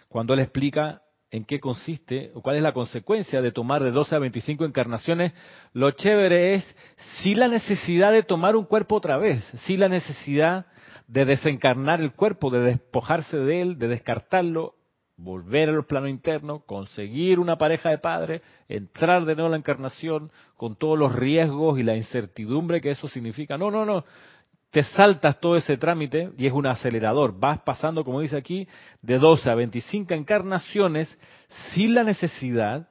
[0.09, 4.17] Cuando él explica en qué consiste o cuál es la consecuencia de tomar de 12
[4.17, 5.33] a 25 encarnaciones,
[5.73, 6.77] lo chévere es
[7.21, 10.67] si la necesidad de tomar un cuerpo otra vez, si la necesidad
[11.07, 14.75] de desencarnar el cuerpo, de despojarse de él, de descartarlo,
[15.19, 19.57] volver a los planos internos, conseguir una pareja de padres, entrar de nuevo a la
[19.57, 23.59] encarnación con todos los riesgos y la incertidumbre que eso significa.
[23.59, 24.05] No, no, no.
[24.71, 27.39] Te saltas todo ese trámite y es un acelerador.
[27.39, 28.69] Vas pasando, como dice aquí,
[29.03, 31.19] de 12 a 25 encarnaciones
[31.75, 32.89] sin la necesidad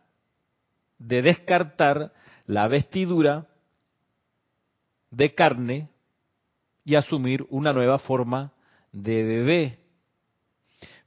[0.99, 2.11] de descartar
[2.45, 3.47] la vestidura
[5.11, 5.89] de carne
[6.83, 8.51] y asumir una nueva forma
[8.91, 9.79] de bebé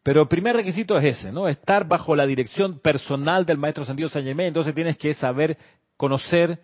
[0.03, 1.47] pero el primer requisito es ese, ¿no?
[1.49, 4.49] Estar bajo la dirección personal del maestro Santiago San Germain.
[4.49, 5.59] Entonces tienes que saber
[5.97, 6.59] conocer,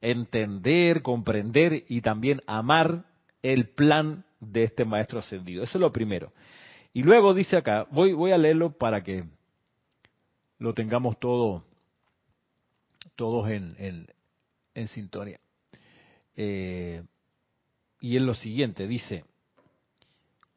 [0.00, 3.04] entender, comprender y también amar
[3.42, 5.62] el plan de este maestro ascendido.
[5.62, 6.32] Eso es lo primero.
[6.92, 9.24] Y luego dice acá, voy, voy a leerlo para que
[10.58, 11.64] lo tengamos todo,
[13.14, 14.08] todos en,
[14.74, 15.38] en, sintonía.
[16.34, 17.04] Eh,
[18.00, 19.24] y en lo siguiente, dice,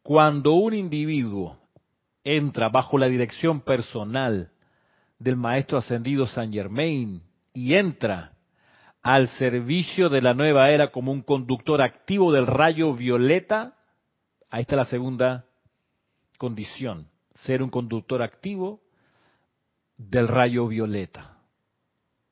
[0.01, 1.62] cuando un individuo
[2.23, 4.51] entra bajo la dirección personal
[5.19, 7.21] del Maestro Ascendido San Germain
[7.53, 8.33] y entra
[9.01, 13.75] al servicio de la nueva era como un conductor activo del rayo violeta,
[14.49, 15.45] ahí está la segunda
[16.37, 18.81] condición, ser un conductor activo
[19.97, 21.37] del rayo violeta.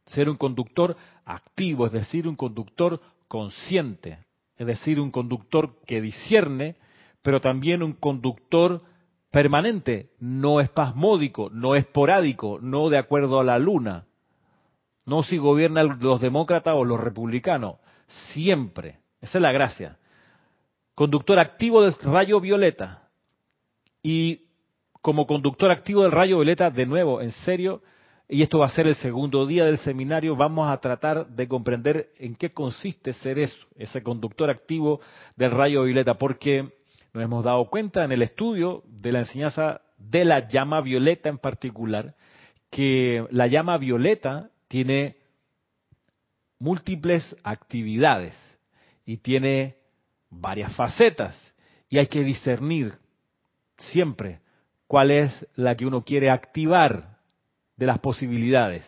[0.06, 4.20] Ser un conductor activo, es decir, un conductor consciente,
[4.58, 6.76] es decir, un conductor que discierne,
[7.22, 8.82] pero también un conductor
[9.32, 14.06] permanente, no espasmódico, no esporádico, no de acuerdo a la luna,
[15.06, 17.78] no si gobiernan los demócratas o los republicanos,
[18.34, 19.00] siempre.
[19.22, 19.98] Esa es la gracia.
[20.96, 23.10] Conductor activo del rayo violeta.
[24.04, 24.48] Y
[25.02, 27.82] como conductor activo del rayo violeta, de nuevo, en serio,
[28.28, 32.10] y esto va a ser el segundo día del seminario, vamos a tratar de comprender
[32.18, 35.02] en qué consiste ser eso, ese conductor activo
[35.36, 36.81] del rayo violeta, porque
[37.14, 41.38] nos hemos dado cuenta en el estudio de la enseñanza de la llama violeta en
[41.38, 42.16] particular,
[42.70, 45.18] que la llama violeta tiene
[46.60, 48.34] múltiples actividades
[49.06, 49.76] y tiene
[50.30, 51.36] varias facetas
[51.90, 52.94] y hay que discernir
[53.78, 54.40] siempre
[54.88, 57.18] cuál es la que uno quiere activar
[57.76, 58.88] de las posibilidades.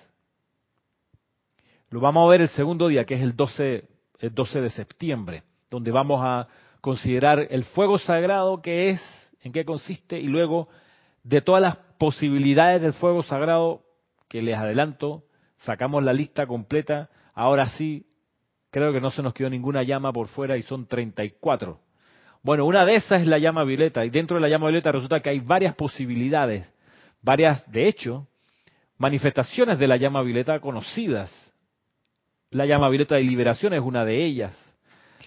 [1.89, 3.87] Lo vamos a ver el segundo día, que es el 12,
[4.19, 6.47] el 12 de septiembre, donde vamos a
[6.83, 9.01] considerar el fuego sagrado que es,
[9.41, 10.67] en qué consiste, y luego
[11.23, 13.83] de todas las posibilidades del fuego sagrado,
[14.27, 15.23] que les adelanto,
[15.59, 18.05] sacamos la lista completa, ahora sí,
[18.69, 21.79] creo que no se nos quedó ninguna llama por fuera y son 34.
[22.41, 25.21] Bueno, una de esas es la llama violeta, y dentro de la llama violeta resulta
[25.21, 26.69] que hay varias posibilidades,
[27.21, 28.27] varias, de hecho,
[28.97, 31.31] manifestaciones de la llama violeta conocidas.
[32.49, 34.72] La llama violeta de liberación es una de ellas.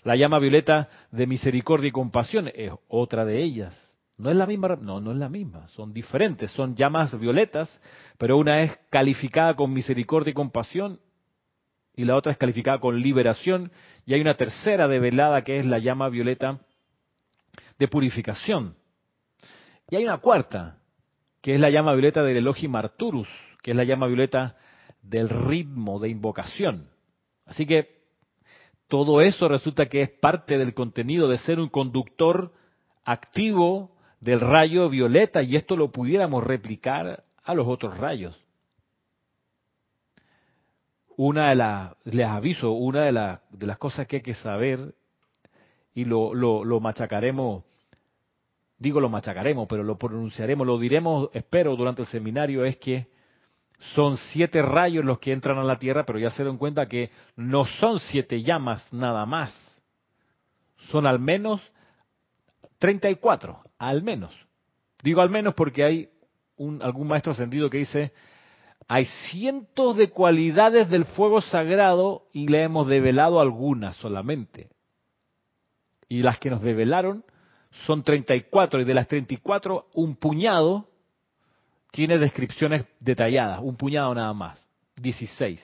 [0.07, 3.75] La llama violeta de misericordia y compasión es otra de ellas.
[4.17, 7.69] No es la misma, no, no es la misma, son diferentes, son llamas violetas,
[8.17, 11.01] pero una es calificada con misericordia y compasión
[11.97, 13.73] y la otra es calificada con liberación
[14.07, 16.61] y hay una tercera develada que es la llama violeta
[17.77, 18.77] de purificación.
[19.91, 20.79] Y hay una cuarta,
[21.43, 23.29] que es la llama violeta del Elohim Arturus,
[23.61, 24.55] que es la llama violeta
[25.03, 26.91] del ritmo de invocación.
[27.45, 27.96] Así que
[28.89, 32.53] todo eso resulta que es parte del contenido de ser un conductor
[33.05, 38.39] activo del rayo violeta y esto lo pudiéramos replicar a los otros rayos.
[41.17, 44.95] Una de las, les aviso, una de, de, las cosas que hay que saber,
[45.95, 47.65] y lo, lo, lo machacaremos,
[48.79, 53.07] digo lo machacaremos, pero lo pronunciaremos, lo diremos, espero, durante el seminario, es que
[53.79, 57.11] son siete rayos los que entran a la Tierra, pero ya se dan cuenta que
[57.37, 59.55] no son siete llamas nada más.
[60.91, 61.61] Son al menos
[62.79, 64.35] 34, al menos.
[65.03, 66.09] Digo al menos porque hay
[66.57, 68.13] un, algún maestro ascendido que dice,
[68.89, 74.71] hay cientos de cualidades del fuego sagrado y le hemos develado algunas solamente.
[76.09, 77.25] Y las que nos develaron
[77.85, 80.89] son 34 y de las 34 un puñado
[81.97, 84.63] tiene descripciones detalladas, un puñado nada más,
[84.97, 85.59] 16.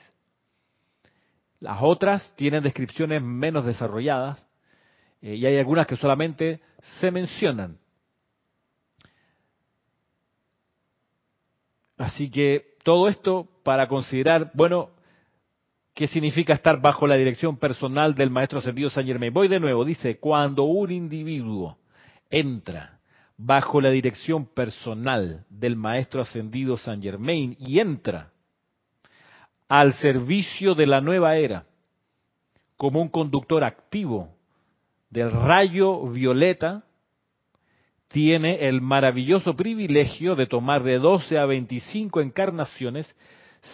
[1.60, 4.42] Las otras tienen descripciones menos desarrolladas
[5.20, 6.62] eh, y hay algunas que solamente
[7.00, 7.76] se mencionan.
[11.98, 14.88] Así que todo esto para considerar, bueno,
[15.92, 19.34] ¿qué significa estar bajo la dirección personal del Maestro Ascendido San Germain?
[19.34, 21.76] Voy de nuevo, dice, cuando un individuo
[22.30, 23.01] entra
[23.44, 28.30] bajo la dirección personal del Maestro Ascendido San Germain y entra
[29.68, 31.66] al servicio de la nueva era
[32.76, 34.28] como un conductor activo
[35.10, 36.84] del rayo violeta,
[38.08, 43.14] tiene el maravilloso privilegio de tomar de 12 a 25 encarnaciones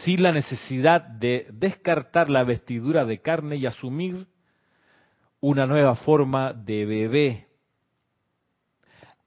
[0.05, 4.27] sin la necesidad de descartar la vestidura de carne y asumir
[5.41, 7.48] una nueva forma de bebé.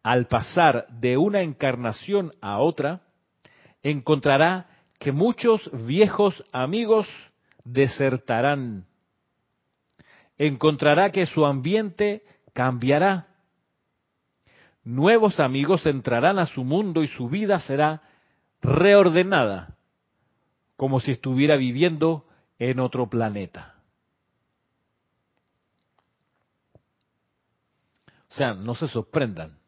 [0.03, 3.01] Al pasar de una encarnación a otra,
[3.83, 4.67] encontrará
[4.99, 7.07] que muchos viejos amigos
[7.63, 8.85] desertarán.
[10.37, 12.23] Encontrará que su ambiente
[12.53, 13.27] cambiará
[14.83, 18.01] nuevos amigos entrarán a su mundo y su vida será
[18.61, 19.77] reordenada,
[20.75, 22.25] como si estuviera viviendo
[22.59, 23.75] en otro planeta.
[28.29, 29.60] O sea, no se sorprendan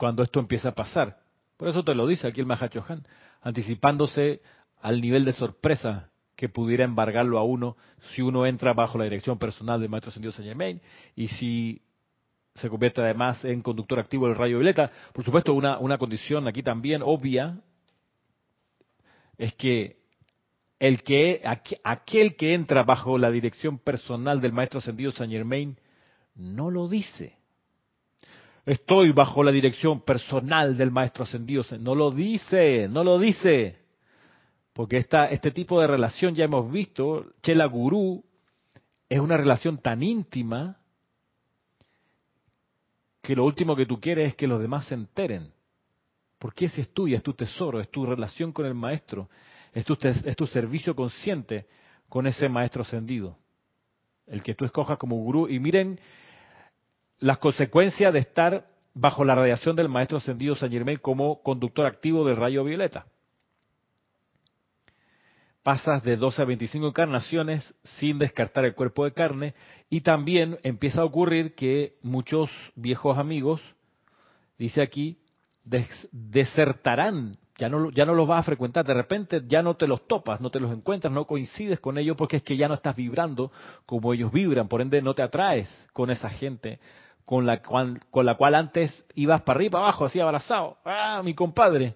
[0.00, 1.18] cuando esto empieza a pasar.
[1.58, 3.06] Por eso te lo dice aquí el Mahachohan,
[3.42, 4.40] anticipándose
[4.80, 7.76] al nivel de sorpresa que pudiera embargarlo a uno
[8.14, 10.80] si uno entra bajo la dirección personal del Maestro Ascendido Saint Germain
[11.14, 11.82] y si
[12.54, 14.90] se convierte además en conductor activo del rayo violeta.
[15.12, 17.60] Por supuesto, una, una condición aquí también obvia
[19.36, 19.98] es que
[20.78, 21.42] el que
[21.84, 25.76] aquel que entra bajo la dirección personal del maestro ascendido Saint Germain
[26.34, 27.39] no lo dice.
[28.66, 31.64] Estoy bajo la dirección personal del maestro ascendido.
[31.78, 33.78] No lo dice, no lo dice.
[34.72, 38.24] Porque esta, este tipo de relación ya hemos visto, Chela Gurú,
[39.08, 40.78] es una relación tan íntima
[43.22, 45.52] que lo último que tú quieres es que los demás se enteren.
[46.38, 49.28] Porque ese es tuyo, es tu tesoro, es tu relación con el maestro,
[49.72, 51.66] es tu, es tu servicio consciente
[52.08, 53.36] con ese maestro ascendido.
[54.26, 55.48] El que tú escojas como gurú.
[55.48, 55.98] Y miren
[57.20, 62.24] las consecuencias de estar bajo la radiación del maestro ascendido San Germain como conductor activo
[62.24, 63.06] del rayo violeta.
[65.62, 69.54] Pasas de 12 a 25 encarnaciones sin descartar el cuerpo de carne
[69.90, 73.60] y también empieza a ocurrir que muchos viejos amigos,
[74.58, 75.18] dice aquí,
[75.62, 80.06] desertarán, ya no, ya no los vas a frecuentar, de repente ya no te los
[80.08, 82.96] topas, no te los encuentras, no coincides con ellos porque es que ya no estás
[82.96, 83.52] vibrando
[83.84, 86.80] como ellos vibran, por ende no te atraes con esa gente
[87.30, 91.22] con la cual, con la cual antes ibas para arriba, para abajo, así abrazado, ah,
[91.22, 91.94] mi compadre,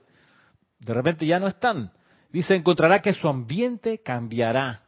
[0.78, 1.90] de repente ya no están
[2.30, 4.82] Dice, encontrará que su ambiente cambiará.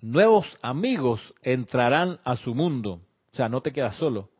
[0.00, 3.00] Nuevos amigos entrarán a su mundo.
[3.32, 4.30] O sea, no te quedas solo.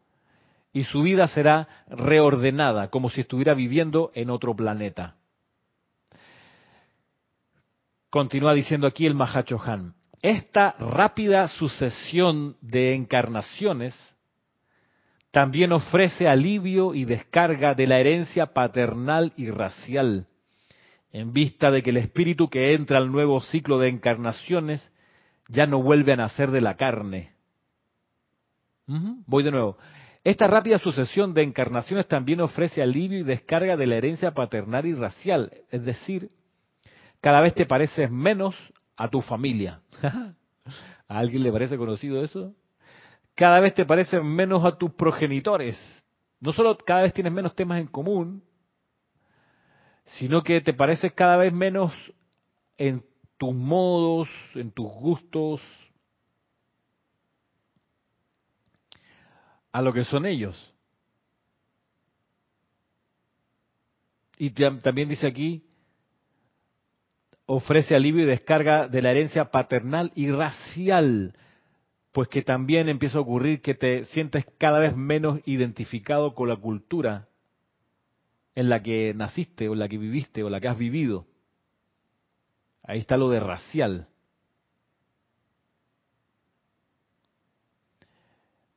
[0.73, 5.17] Y su vida será reordenada, como si estuviera viviendo en otro planeta.
[8.11, 9.95] Continúa diciendo aquí el Mahachohan.
[10.23, 13.95] Esta rápida sucesión de encarnaciones
[15.31, 20.27] también ofrece alivio y descarga de la herencia paternal y racial,
[21.13, 24.93] en vista de que el espíritu que entra al nuevo ciclo de encarnaciones
[25.49, 27.33] ya no vuelve a nacer de la carne.
[28.87, 29.77] Voy de nuevo.
[30.25, 34.95] Esta rápida sucesión de encarnaciones también ofrece alivio y descarga de la herencia paternal y
[34.95, 36.31] racial, es decir,
[37.21, 38.57] cada vez te pareces menos
[38.99, 39.81] a tu familia.
[41.09, 42.55] ¿A alguien le parece conocido eso?
[43.39, 45.79] cada vez te parecen menos a tus progenitores.
[46.41, 48.43] No solo cada vez tienes menos temas en común,
[50.05, 51.93] sino que te pareces cada vez menos
[52.77, 53.05] en
[53.37, 55.63] tus modos, en tus gustos,
[59.71, 60.75] a lo que son ellos.
[64.37, 65.65] Y también dice aquí,
[67.51, 71.35] ofrece alivio y descarga de la herencia paternal y racial
[72.13, 76.57] pues que también empieza a ocurrir que te sientes cada vez menos identificado con la
[76.57, 77.29] cultura
[78.55, 81.27] en la que naciste o en la que viviste o la que has vivido.
[82.83, 84.09] Ahí está lo de racial.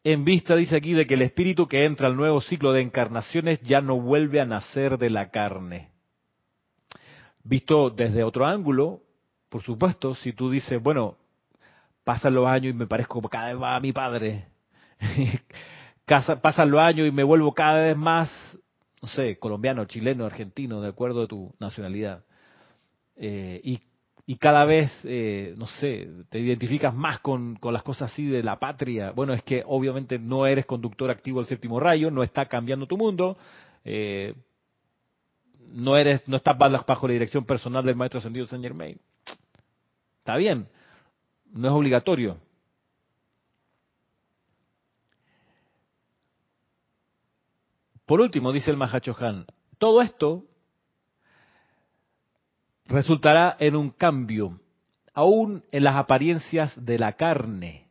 [0.03, 3.61] En vista, dice aquí, de que el espíritu que entra al nuevo ciclo de encarnaciones
[3.61, 5.90] ya no vuelve a nacer de la carne.
[7.43, 9.01] Visto desde otro ángulo,
[9.49, 11.17] por supuesto, si tú dices, bueno,
[12.03, 14.45] pasan los años y me parezco cada vez más a mi padre.
[16.41, 18.29] pasan los años y me vuelvo cada vez más,
[19.01, 22.23] no sé, colombiano, chileno, argentino, de acuerdo a tu nacionalidad.
[23.15, 23.81] Eh, y,
[24.25, 28.43] y, cada vez, eh, no sé, te identificas más con, con, las cosas así de
[28.43, 29.11] la patria.
[29.11, 32.97] Bueno, es que obviamente no eres conductor activo del séptimo rayo, no está cambiando tu
[32.97, 33.37] mundo.
[33.83, 34.33] Eh,
[35.71, 38.99] no eres, no estás bajo la dirección personal del maestro ascendido Saint Germain.
[40.19, 40.67] Está bien,
[41.51, 42.37] no es obligatorio.
[48.05, 49.45] Por último, dice el Mahachohan,
[49.77, 50.45] todo esto
[52.85, 54.59] resultará en un cambio,
[55.13, 57.87] aún en las apariencias de la carne.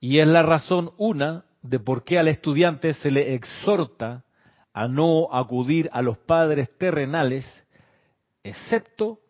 [0.00, 4.23] Y es la razón una de por qué al estudiante se le exhorta
[4.74, 7.46] a no acudir a los padres terrenales,
[8.42, 9.20] excepto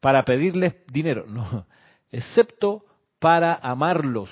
[0.00, 1.66] para pedirles dinero, no,
[2.10, 2.84] excepto
[3.18, 4.30] para amarlos.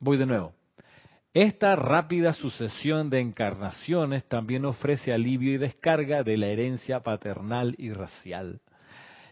[0.00, 0.52] Voy de nuevo.
[1.32, 7.92] Esta rápida sucesión de encarnaciones también ofrece alivio y descarga de la herencia paternal y
[7.92, 8.60] racial,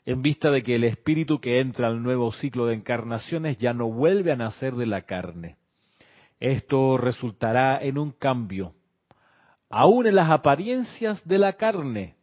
[0.06, 3.88] en vista de que el espíritu que entra al nuevo ciclo de encarnaciones ya no
[3.88, 5.58] vuelve a nacer de la carne.
[6.43, 8.74] Esto resultará en un cambio,
[9.70, 12.16] aún en las apariencias de la carne,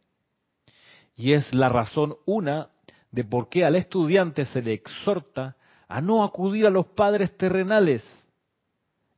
[1.16, 2.68] y es la razón una
[3.10, 5.56] de por qué al estudiante se le exhorta
[5.88, 8.04] a no acudir a los padres terrenales,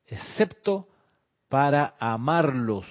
[0.07, 0.87] excepto
[1.49, 2.87] para amarlos,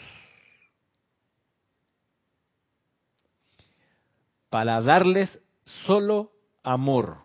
[4.49, 5.39] para darles
[5.85, 7.19] solo amor.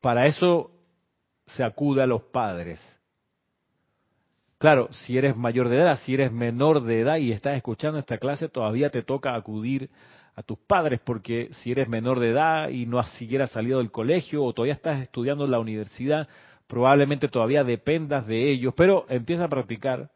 [0.00, 0.72] Para eso
[1.56, 2.80] se acude a los padres.
[4.58, 8.18] Claro, si eres mayor de edad, si eres menor de edad y estás escuchando esta
[8.18, 9.88] clase, todavía te toca acudir
[10.34, 13.90] a tus padres, porque si eres menor de edad y no has siquiera salido del
[13.90, 16.28] colegio o todavía estás estudiando en la universidad,
[16.66, 20.10] probablemente todavía dependas de ellos, pero empieza a practicar,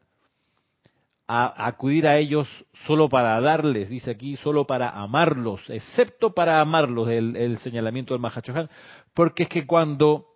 [1.26, 2.46] a, acudir a ellos
[2.86, 8.20] solo para darles, dice aquí, solo para amarlos, excepto para amarlos, el, el señalamiento del
[8.20, 8.68] Mahachohan,
[9.14, 10.33] porque es que cuando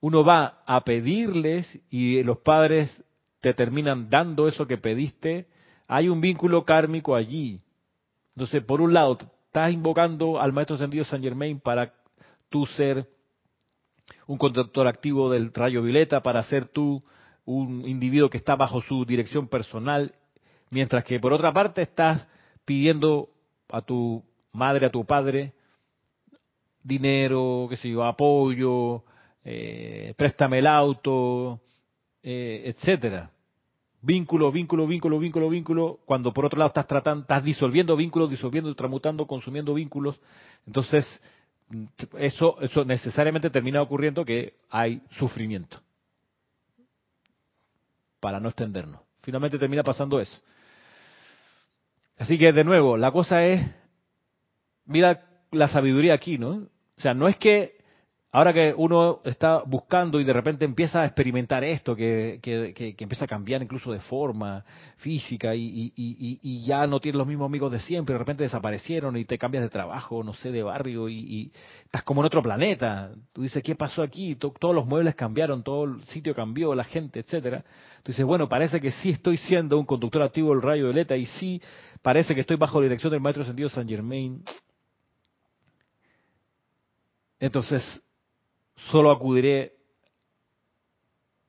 [0.00, 3.04] uno va a pedirles y los padres
[3.40, 5.46] te terminan dando eso que pediste,
[5.88, 7.60] hay un vínculo kármico allí.
[8.34, 11.94] Entonces, por un lado, estás invocando al Maestro Ascendido San Germain para
[12.48, 13.08] tú ser
[14.26, 17.02] un conductor activo del rayo violeta, para ser tú
[17.44, 20.14] un individuo que está bajo su dirección personal,
[20.70, 22.28] mientras que por otra parte estás
[22.64, 23.30] pidiendo
[23.70, 25.54] a tu madre, a tu padre,
[26.82, 29.04] dinero, qué sé yo, apoyo,
[29.48, 31.60] eh, préstame el auto,
[32.22, 33.30] eh, etcétera
[34.06, 38.72] vínculo, vínculo, vínculo, vínculo, vínculo, cuando por otro lado estás tratando, estás disolviendo vínculos, disolviendo,
[38.74, 40.20] transmutando, consumiendo vínculos,
[40.64, 41.04] entonces
[42.18, 45.80] eso, eso necesariamente termina ocurriendo que hay sufrimiento.
[48.20, 49.00] Para no extendernos.
[49.22, 50.40] Finalmente termina pasando eso.
[52.16, 53.60] Así que de nuevo, la cosa es,
[54.84, 56.68] mira la sabiduría aquí, ¿no?
[56.96, 57.75] O sea, no es que
[58.36, 62.38] Ahora que uno está buscando y de repente empieza a experimentar esto, que,
[62.98, 64.62] empieza a cambiar incluso de forma
[64.98, 69.38] física y, ya no tienes los mismos amigos de siempre, de repente desaparecieron y te
[69.38, 71.50] cambias de trabajo, no sé, de barrio y,
[71.86, 73.10] estás como en otro planeta.
[73.32, 74.34] Tú dices, ¿qué pasó aquí?
[74.34, 77.64] todos los muebles cambiaron, todo el sitio cambió, la gente, etcétera.
[78.02, 81.24] Tú dices, bueno, parece que sí estoy siendo un conductor activo del rayo violeta y
[81.24, 81.62] sí
[82.02, 84.42] parece que estoy bajo la dirección del maestro sentido San Germain.
[87.40, 88.02] Entonces,
[88.76, 89.74] solo acudiré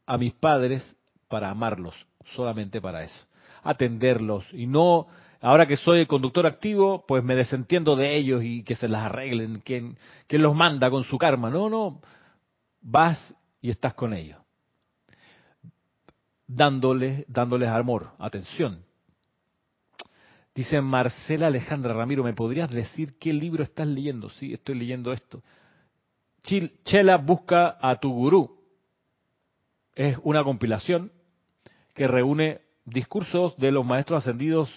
[0.06, 0.96] a mis padres
[1.28, 1.94] para amarlos,
[2.34, 3.28] solamente para eso,
[3.64, 5.08] atenderlos y no,
[5.42, 9.04] ahora que soy el conductor activo, pues me desentiendo de ellos y que se las
[9.04, 9.98] arreglen, quien,
[10.30, 12.02] los manda con su karma, no, no,
[12.82, 14.40] vas y estás con ellos,
[16.48, 18.86] dándoles, dándoles amor, atención.
[20.56, 24.30] Dice Marcela Alejandra Ramiro, ¿me podrías decir qué libro estás leyendo?
[24.32, 25.44] Sí, estoy leyendo esto.
[26.84, 28.58] Chela busca a tu gurú.
[29.96, 31.12] Es una compilación
[31.94, 34.70] que reúne discursos de los maestros ascendidos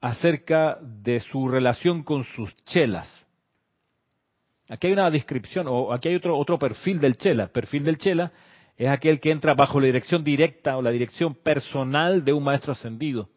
[0.00, 3.08] acerca de su relación con sus chelas.
[4.68, 7.48] Aquí hay una descripción, o aquí hay otro, otro perfil del chela.
[7.48, 8.32] Perfil del chela
[8.76, 12.72] es aquel que entra bajo la dirección directa o la dirección personal de un maestro
[12.72, 13.28] ascendido.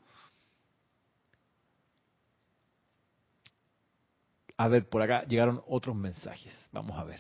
[4.57, 6.53] A ver, por acá llegaron otros mensajes.
[6.71, 7.19] Vamos a ver.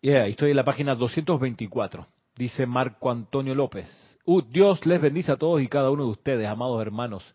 [0.00, 2.06] Yeah, estoy en la página 224.
[2.36, 3.88] Dice Marco Antonio López.
[4.26, 7.34] Uh, Dios les bendice a todos y cada uno de ustedes, amados hermanos.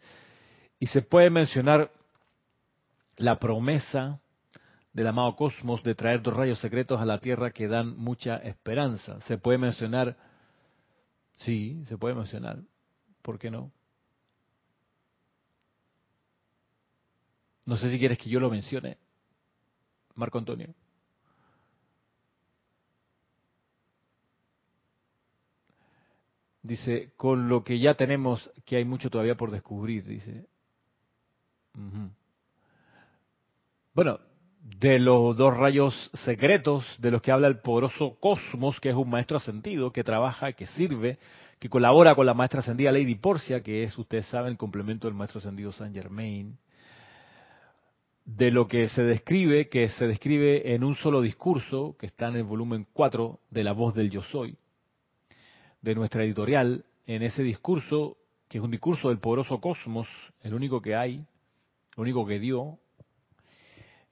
[0.79, 1.91] Y se puede mencionar
[3.17, 4.19] la promesa
[4.93, 9.19] del amado cosmos de traer dos rayos secretos a la Tierra que dan mucha esperanza.
[9.21, 10.17] Se puede mencionar,
[11.33, 12.59] sí, se puede mencionar,
[13.21, 13.71] ¿por qué no?
[17.65, 18.97] No sé si quieres que yo lo mencione,
[20.15, 20.73] Marco Antonio.
[26.61, 30.45] Dice, con lo que ya tenemos, que hay mucho todavía por descubrir, dice.
[33.93, 34.19] Bueno,
[34.61, 39.09] de los dos rayos secretos de los que habla el poderoso Cosmos, que es un
[39.09, 41.17] maestro ascendido, que trabaja, que sirve,
[41.59, 45.15] que colabora con la maestra ascendida Lady Porcia, que es, ustedes saben, el complemento del
[45.15, 46.57] maestro ascendido Saint Germain.
[48.37, 52.35] De lo que se describe, que se describe en un solo discurso, que está en
[52.35, 54.55] el volumen 4 de La Voz del Yo Soy,
[55.81, 58.17] de nuestra editorial, en ese discurso,
[58.47, 60.07] que es un discurso del poderoso Cosmos,
[60.43, 62.77] el único que hay, el único que dio,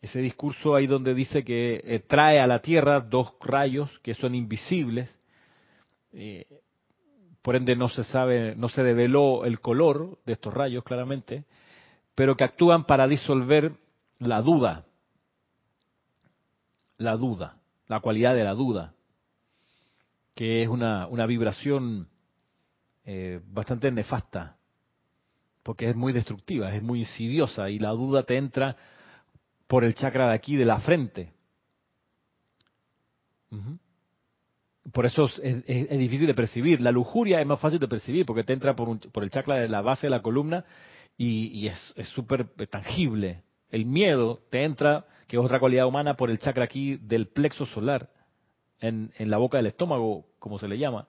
[0.01, 4.33] ese discurso ahí donde dice que eh, trae a la Tierra dos rayos que son
[4.33, 5.15] invisibles,
[6.13, 6.47] eh,
[7.43, 11.43] por ende no se sabe, no se develó el color de estos rayos claramente,
[12.15, 13.73] pero que actúan para disolver
[14.19, 14.85] la duda,
[16.97, 17.57] la duda,
[17.87, 18.93] la cualidad de la duda,
[20.35, 22.07] que es una, una vibración
[23.05, 24.57] eh, bastante nefasta,
[25.63, 28.75] porque es muy destructiva, es muy insidiosa y la duda te entra
[29.67, 31.33] por el chakra de aquí, de la frente.
[34.91, 36.81] Por eso es, difícil de percibir.
[36.81, 39.67] La lujuria es más fácil de percibir porque te entra por, por el chakra de
[39.67, 40.65] la base de la columna
[41.17, 43.43] y, es súper tangible.
[43.69, 47.65] El miedo te entra, que es otra cualidad humana, por el chakra aquí del plexo
[47.65, 48.09] solar,
[48.79, 51.07] en, en la boca del estómago, como se le llama,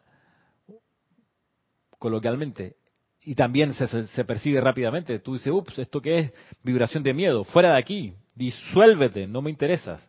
[1.98, 2.76] coloquialmente
[3.20, 5.18] y también se, se, percibe rápidamente.
[5.18, 6.32] Tú dices, ups, ¿esto qué es?
[6.62, 10.00] Vibración de miedo, fuera de aquí disuélvete, no me interesas.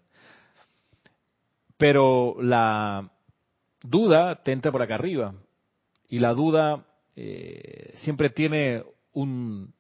[1.78, 3.10] Pero la
[3.82, 5.34] duda te entra por acá arriba.
[6.08, 6.86] Y la duda
[7.16, 8.84] eh, siempre tiene
[9.14, 9.74] un,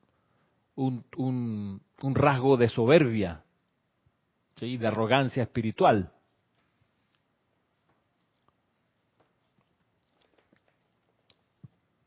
[0.80, 3.44] un, un, rasgo de soberbia,
[4.60, 6.12] de arrogancia espiritual.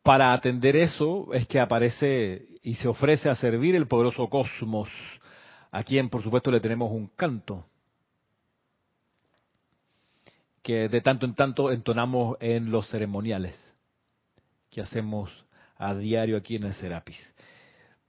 [0.02, 4.88] Para atender eso es que aparece y se ofrece a servir el poderoso cosmos
[5.70, 7.64] a quien por supuesto le tenemos un canto
[10.62, 13.54] que de tanto en tanto entonamos en los ceremoniales
[14.70, 15.30] que hacemos
[15.76, 17.18] a diario aquí en el Serapis.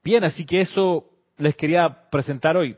[0.03, 2.75] Bien, así que eso les quería presentar hoy.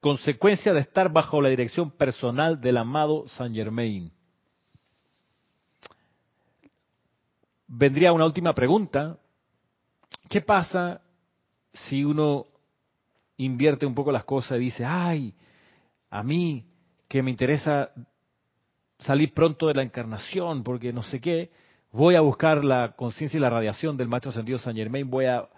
[0.00, 4.12] Consecuencia de estar bajo la dirección personal del amado Saint Germain.
[7.66, 9.18] Vendría una última pregunta.
[10.28, 11.02] ¿Qué pasa
[11.72, 12.46] si uno
[13.36, 15.34] invierte un poco las cosas y dice, ay,
[16.08, 16.66] a mí
[17.08, 17.90] que me interesa
[18.98, 21.50] salir pronto de la encarnación porque no sé qué,
[21.90, 25.48] voy a buscar la conciencia y la radiación del Maestro Ascendido San Germain, voy a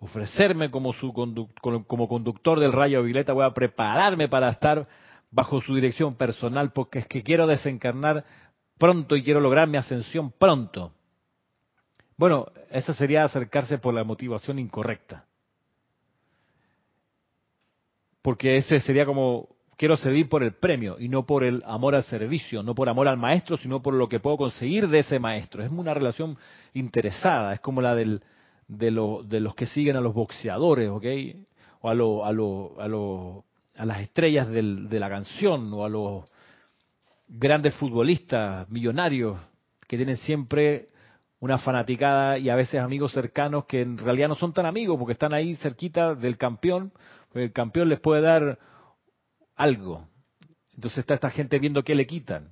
[0.00, 4.88] ofrecerme como, su como conductor del rayo violeta, voy a prepararme para estar
[5.30, 8.24] bajo su dirección personal porque es que quiero desencarnar
[8.78, 10.92] pronto y quiero lograr mi ascensión pronto.
[12.16, 15.26] Bueno, eso sería acercarse por la motivación incorrecta
[18.22, 22.02] porque ese sería como quiero servir por el premio y no por el amor al
[22.02, 25.62] servicio, no por amor al maestro, sino por lo que puedo conseguir de ese maestro.
[25.62, 26.36] Es una relación
[26.74, 28.22] interesada, es como la del,
[28.70, 28.90] de,
[29.24, 31.04] de los que siguen a los boxeadores, ¿ok?
[31.80, 33.44] O a, lo, a, lo, a, lo,
[33.76, 36.24] a las estrellas del, de la canción, o a los
[37.28, 39.38] grandes futbolistas, millonarios,
[39.88, 40.88] que tienen siempre
[41.40, 45.12] una fanaticada y a veces amigos cercanos que en realidad no son tan amigos porque
[45.12, 46.92] están ahí cerquita del campeón,
[47.34, 48.58] el campeón les puede dar
[49.56, 50.06] algo.
[50.74, 52.50] Entonces está esta gente viendo qué le quitan.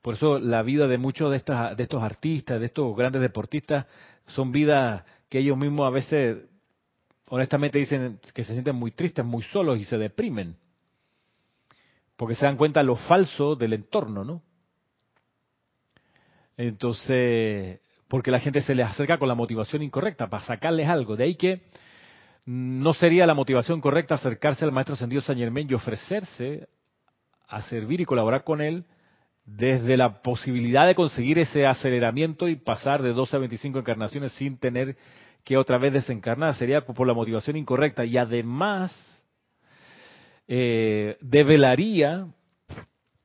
[0.00, 3.86] Por eso la vida de muchos de, estas, de estos artistas, de estos grandes deportistas,
[4.26, 6.38] son vidas que ellos mismos a veces,
[7.28, 10.56] honestamente, dicen que se sienten muy tristes, muy solos y se deprimen.
[12.16, 14.42] Porque se dan cuenta lo falso del entorno, ¿no?
[16.56, 21.16] Entonces, porque la gente se les acerca con la motivación incorrecta, para sacarles algo.
[21.16, 21.62] De ahí que
[22.44, 26.68] no sería la motivación correcta acercarse al Maestro Ascendido San Germán y ofrecerse
[27.48, 28.84] a servir y colaborar con él
[29.56, 34.56] desde la posibilidad de conseguir ese aceleramiento y pasar de 12 a 25 encarnaciones sin
[34.58, 34.96] tener
[35.44, 36.54] que otra vez desencarnar.
[36.54, 38.04] Sería por la motivación incorrecta.
[38.04, 38.96] Y además,
[40.48, 42.26] eh, develaría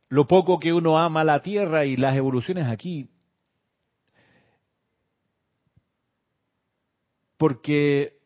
[0.09, 3.09] lo poco que uno ama la Tierra y las evoluciones aquí.
[7.37, 8.17] Porque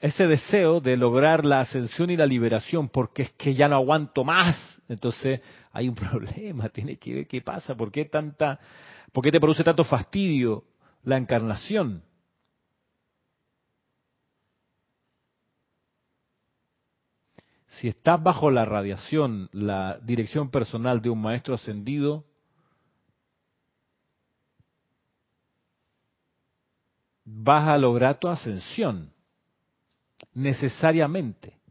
[0.00, 4.24] ese deseo de lograr la ascensión y la liberación, porque es que ya no aguanto
[4.24, 4.71] más.
[4.92, 5.40] Entonces
[5.72, 8.58] hay un problema, tiene que ver qué pasa, por qué tanta,
[9.12, 10.64] por qué te produce tanto fastidio
[11.04, 12.02] la encarnación.
[17.78, 22.24] Si estás bajo la radiación, la dirección personal de un maestro ascendido,
[27.24, 29.12] vas a lograr tu ascensión,
[30.34, 31.61] necesariamente.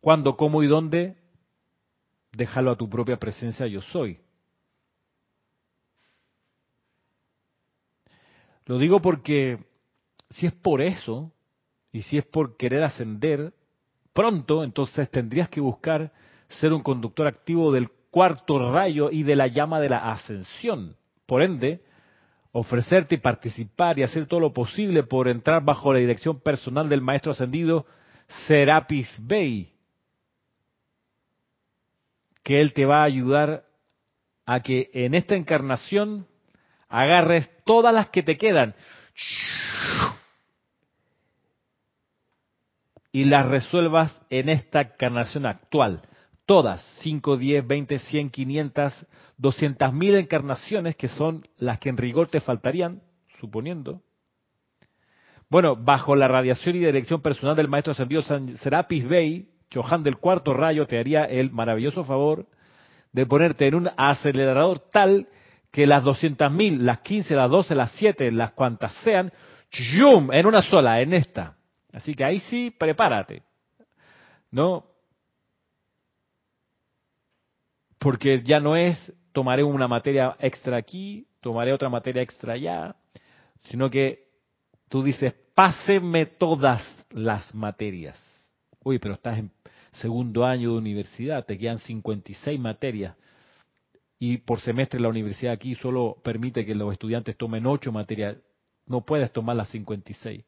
[0.00, 1.16] Cuándo, cómo y dónde,
[2.32, 4.18] déjalo a tu propia presencia yo soy.
[8.66, 9.58] Lo digo porque
[10.30, 11.32] si es por eso,
[11.92, 13.52] y si es por querer ascender
[14.12, 16.12] pronto, entonces tendrías que buscar
[16.48, 20.96] ser un conductor activo del cuarto rayo y de la llama de la ascensión.
[21.26, 21.82] Por ende,
[22.52, 27.02] ofrecerte y participar y hacer todo lo posible por entrar bajo la dirección personal del
[27.02, 27.86] Maestro Ascendido
[28.46, 29.72] Serapis Bey,
[32.50, 33.62] que Él te va a ayudar
[34.44, 36.26] a que en esta encarnación
[36.88, 38.74] agarres todas las que te quedan
[43.12, 46.02] y las resuelvas en esta encarnación actual.
[46.44, 52.30] Todas, 5, 10, 20, 100, 500, 200 mil encarnaciones que son las que en rigor
[52.30, 53.00] te faltarían,
[53.38, 54.02] suponiendo.
[55.48, 60.52] Bueno, bajo la radiación y dirección personal del maestro ascendido Serapis Bey, Chohan del cuarto
[60.52, 62.46] rayo te haría el maravilloso favor
[63.12, 65.28] de ponerte en un acelerador tal
[65.70, 69.32] que las 200.000, las 15, las 12, las 7, las cuantas sean,
[69.70, 70.32] ¡yum!
[70.32, 71.56] en una sola, en esta.
[71.92, 73.42] Así que ahí sí, prepárate.
[74.50, 74.84] ¿No?
[77.98, 82.96] Porque ya no es tomaré una materia extra aquí, tomaré otra materia extra allá,
[83.64, 84.28] sino que
[84.88, 88.18] tú dices, páseme todas las materias.
[88.82, 89.52] Uy, pero estás en
[89.92, 93.16] segundo año de universidad, te quedan 56 materias
[94.18, 98.36] y por semestre la universidad aquí solo permite que los estudiantes tomen 8 materias,
[98.86, 100.44] no puedes tomar las 56.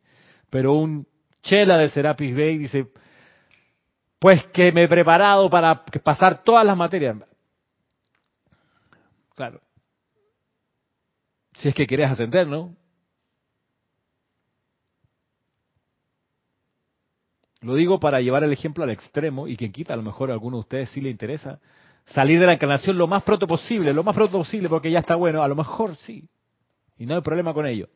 [0.51, 1.07] Pero un
[1.43, 2.89] chela de Serapis Bay dice,
[4.19, 7.17] pues que me he preparado para pasar todas las materias.
[9.35, 9.61] Claro.
[11.55, 12.77] Si es que quieres ascender, ¿no?
[17.63, 20.35] Lo digo para llevar el ejemplo al extremo y quien quita, a lo mejor a
[20.35, 21.61] alguno de ustedes sí le interesa
[22.07, 25.15] salir de la encarnación lo más pronto posible, lo más pronto posible porque ya está
[25.15, 26.29] bueno, a lo mejor sí.
[26.99, 27.89] Y no hay problema con ello.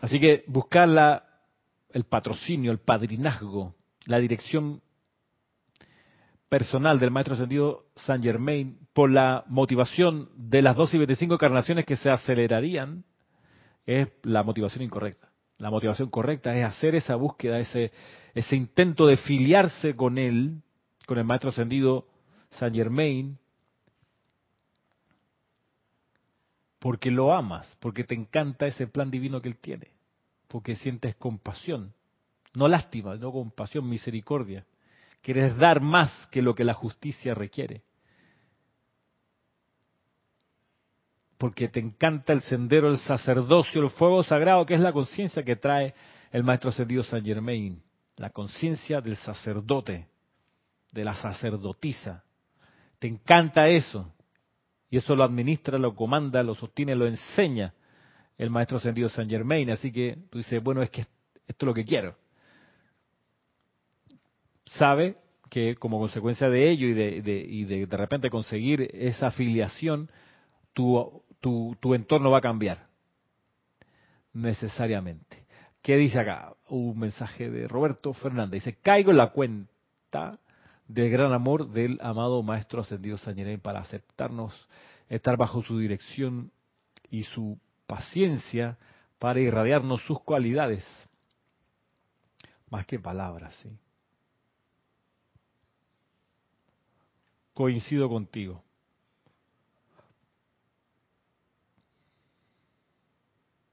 [0.00, 1.24] Así que buscar la,
[1.90, 3.74] el patrocinio, el padrinazgo,
[4.06, 4.80] la dirección
[6.48, 11.84] personal del Maestro Ascendido San Germain por la motivación de las 12 y 25 encarnaciones
[11.84, 13.04] que se acelerarían
[13.86, 15.30] es la motivación incorrecta.
[15.58, 17.92] La motivación correcta es hacer esa búsqueda, ese,
[18.34, 20.62] ese intento de filiarse con él,
[21.06, 22.06] con el maestro ascendido
[22.52, 23.38] Saint Germain,
[26.78, 29.88] porque lo amas, porque te encanta ese plan divino que él tiene,
[30.48, 31.92] porque sientes compasión,
[32.54, 34.64] no lástima, no compasión, misericordia.
[35.22, 37.82] Quieres dar más que lo que la justicia requiere.
[41.40, 45.56] Porque te encanta el sendero, el sacerdocio, el fuego sagrado, que es la conciencia que
[45.56, 45.94] trae
[46.30, 47.82] el maestro ascendido Saint Germain
[48.20, 50.06] la conciencia del sacerdote,
[50.92, 52.22] de la sacerdotisa.
[52.98, 54.12] Te encanta eso.
[54.90, 57.72] Y eso lo administra, lo comanda, lo sostiene, lo enseña
[58.36, 59.70] el maestro ascendido San Germain.
[59.70, 62.14] Así que tú dices, bueno, es que esto es lo que quiero.
[64.66, 65.16] Sabe
[65.48, 70.10] que como consecuencia de ello y de, de, y de, de repente conseguir esa afiliación,
[70.74, 72.86] tu, tu, entorno va a cambiar.
[74.32, 75.44] Necesariamente.
[75.82, 76.54] ¿Qué dice acá?
[76.68, 78.64] Un mensaje de Roberto Fernández.
[78.64, 80.38] Dice, caigo en la cuenta
[80.86, 84.68] del gran amor del amado Maestro Ascendido San para aceptarnos,
[85.08, 86.52] estar bajo su dirección
[87.10, 88.78] y su paciencia
[89.18, 90.84] para irradiarnos sus cualidades.
[92.68, 93.70] Más que palabras, sí.
[97.52, 98.62] Coincido contigo.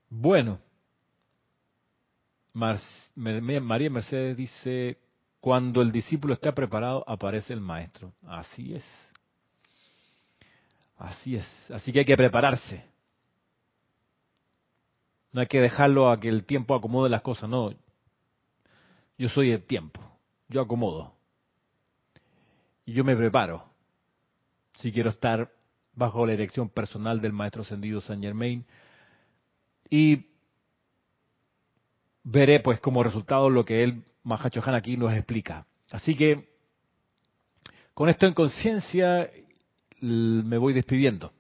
[0.10, 0.60] Bueno,
[2.54, 4.98] María Mercedes dice,
[5.40, 8.14] cuando el discípulo está preparado, aparece el maestro.
[8.26, 8.84] Así es.
[10.98, 11.72] Así es.
[11.72, 12.84] Así que hay que prepararse.
[15.32, 17.72] No hay que dejarlo a que el tiempo acomode las cosas, no.
[19.18, 20.02] Yo soy el tiempo.
[20.48, 21.14] Yo acomodo.
[22.86, 23.66] Y yo me preparo.
[24.74, 25.52] Si quiero estar
[25.94, 28.66] bajo la dirección personal del maestro ascendido San Germain.
[29.90, 30.26] Y
[32.24, 35.66] veré pues como resultado lo que él, Mahachohan, aquí nos explica.
[35.92, 36.50] Así que
[37.94, 39.30] con esto en conciencia
[40.02, 41.32] me voy despidiendo.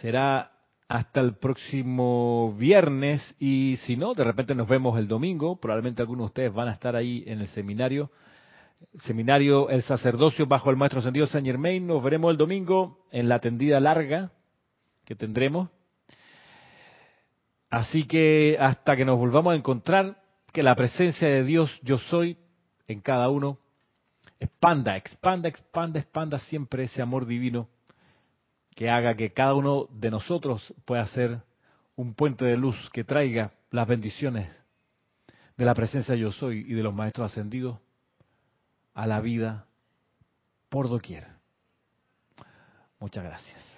[0.00, 0.50] Será
[0.88, 5.60] hasta el próximo viernes y si no, de repente nos vemos el domingo.
[5.60, 8.10] Probablemente algunos de ustedes van a estar ahí en el seminario.
[9.04, 11.86] seminario El Sacerdocio bajo el Maestro Ascendido San Germain.
[11.86, 14.32] Nos veremos el domingo en la tendida larga
[15.04, 15.68] que tendremos.
[17.70, 20.20] Así que hasta que nos volvamos a encontrar,
[20.52, 22.36] que la presencia de Dios yo soy
[22.88, 23.58] en cada uno
[24.40, 27.68] expanda, expanda, expanda, expanda siempre ese amor divino
[28.74, 31.42] que haga que cada uno de nosotros pueda ser
[31.94, 34.50] un puente de luz que traiga las bendiciones
[35.56, 37.78] de la presencia yo soy y de los maestros ascendidos
[38.94, 39.66] a la vida
[40.68, 41.26] por doquier.
[42.98, 43.69] Muchas gracias.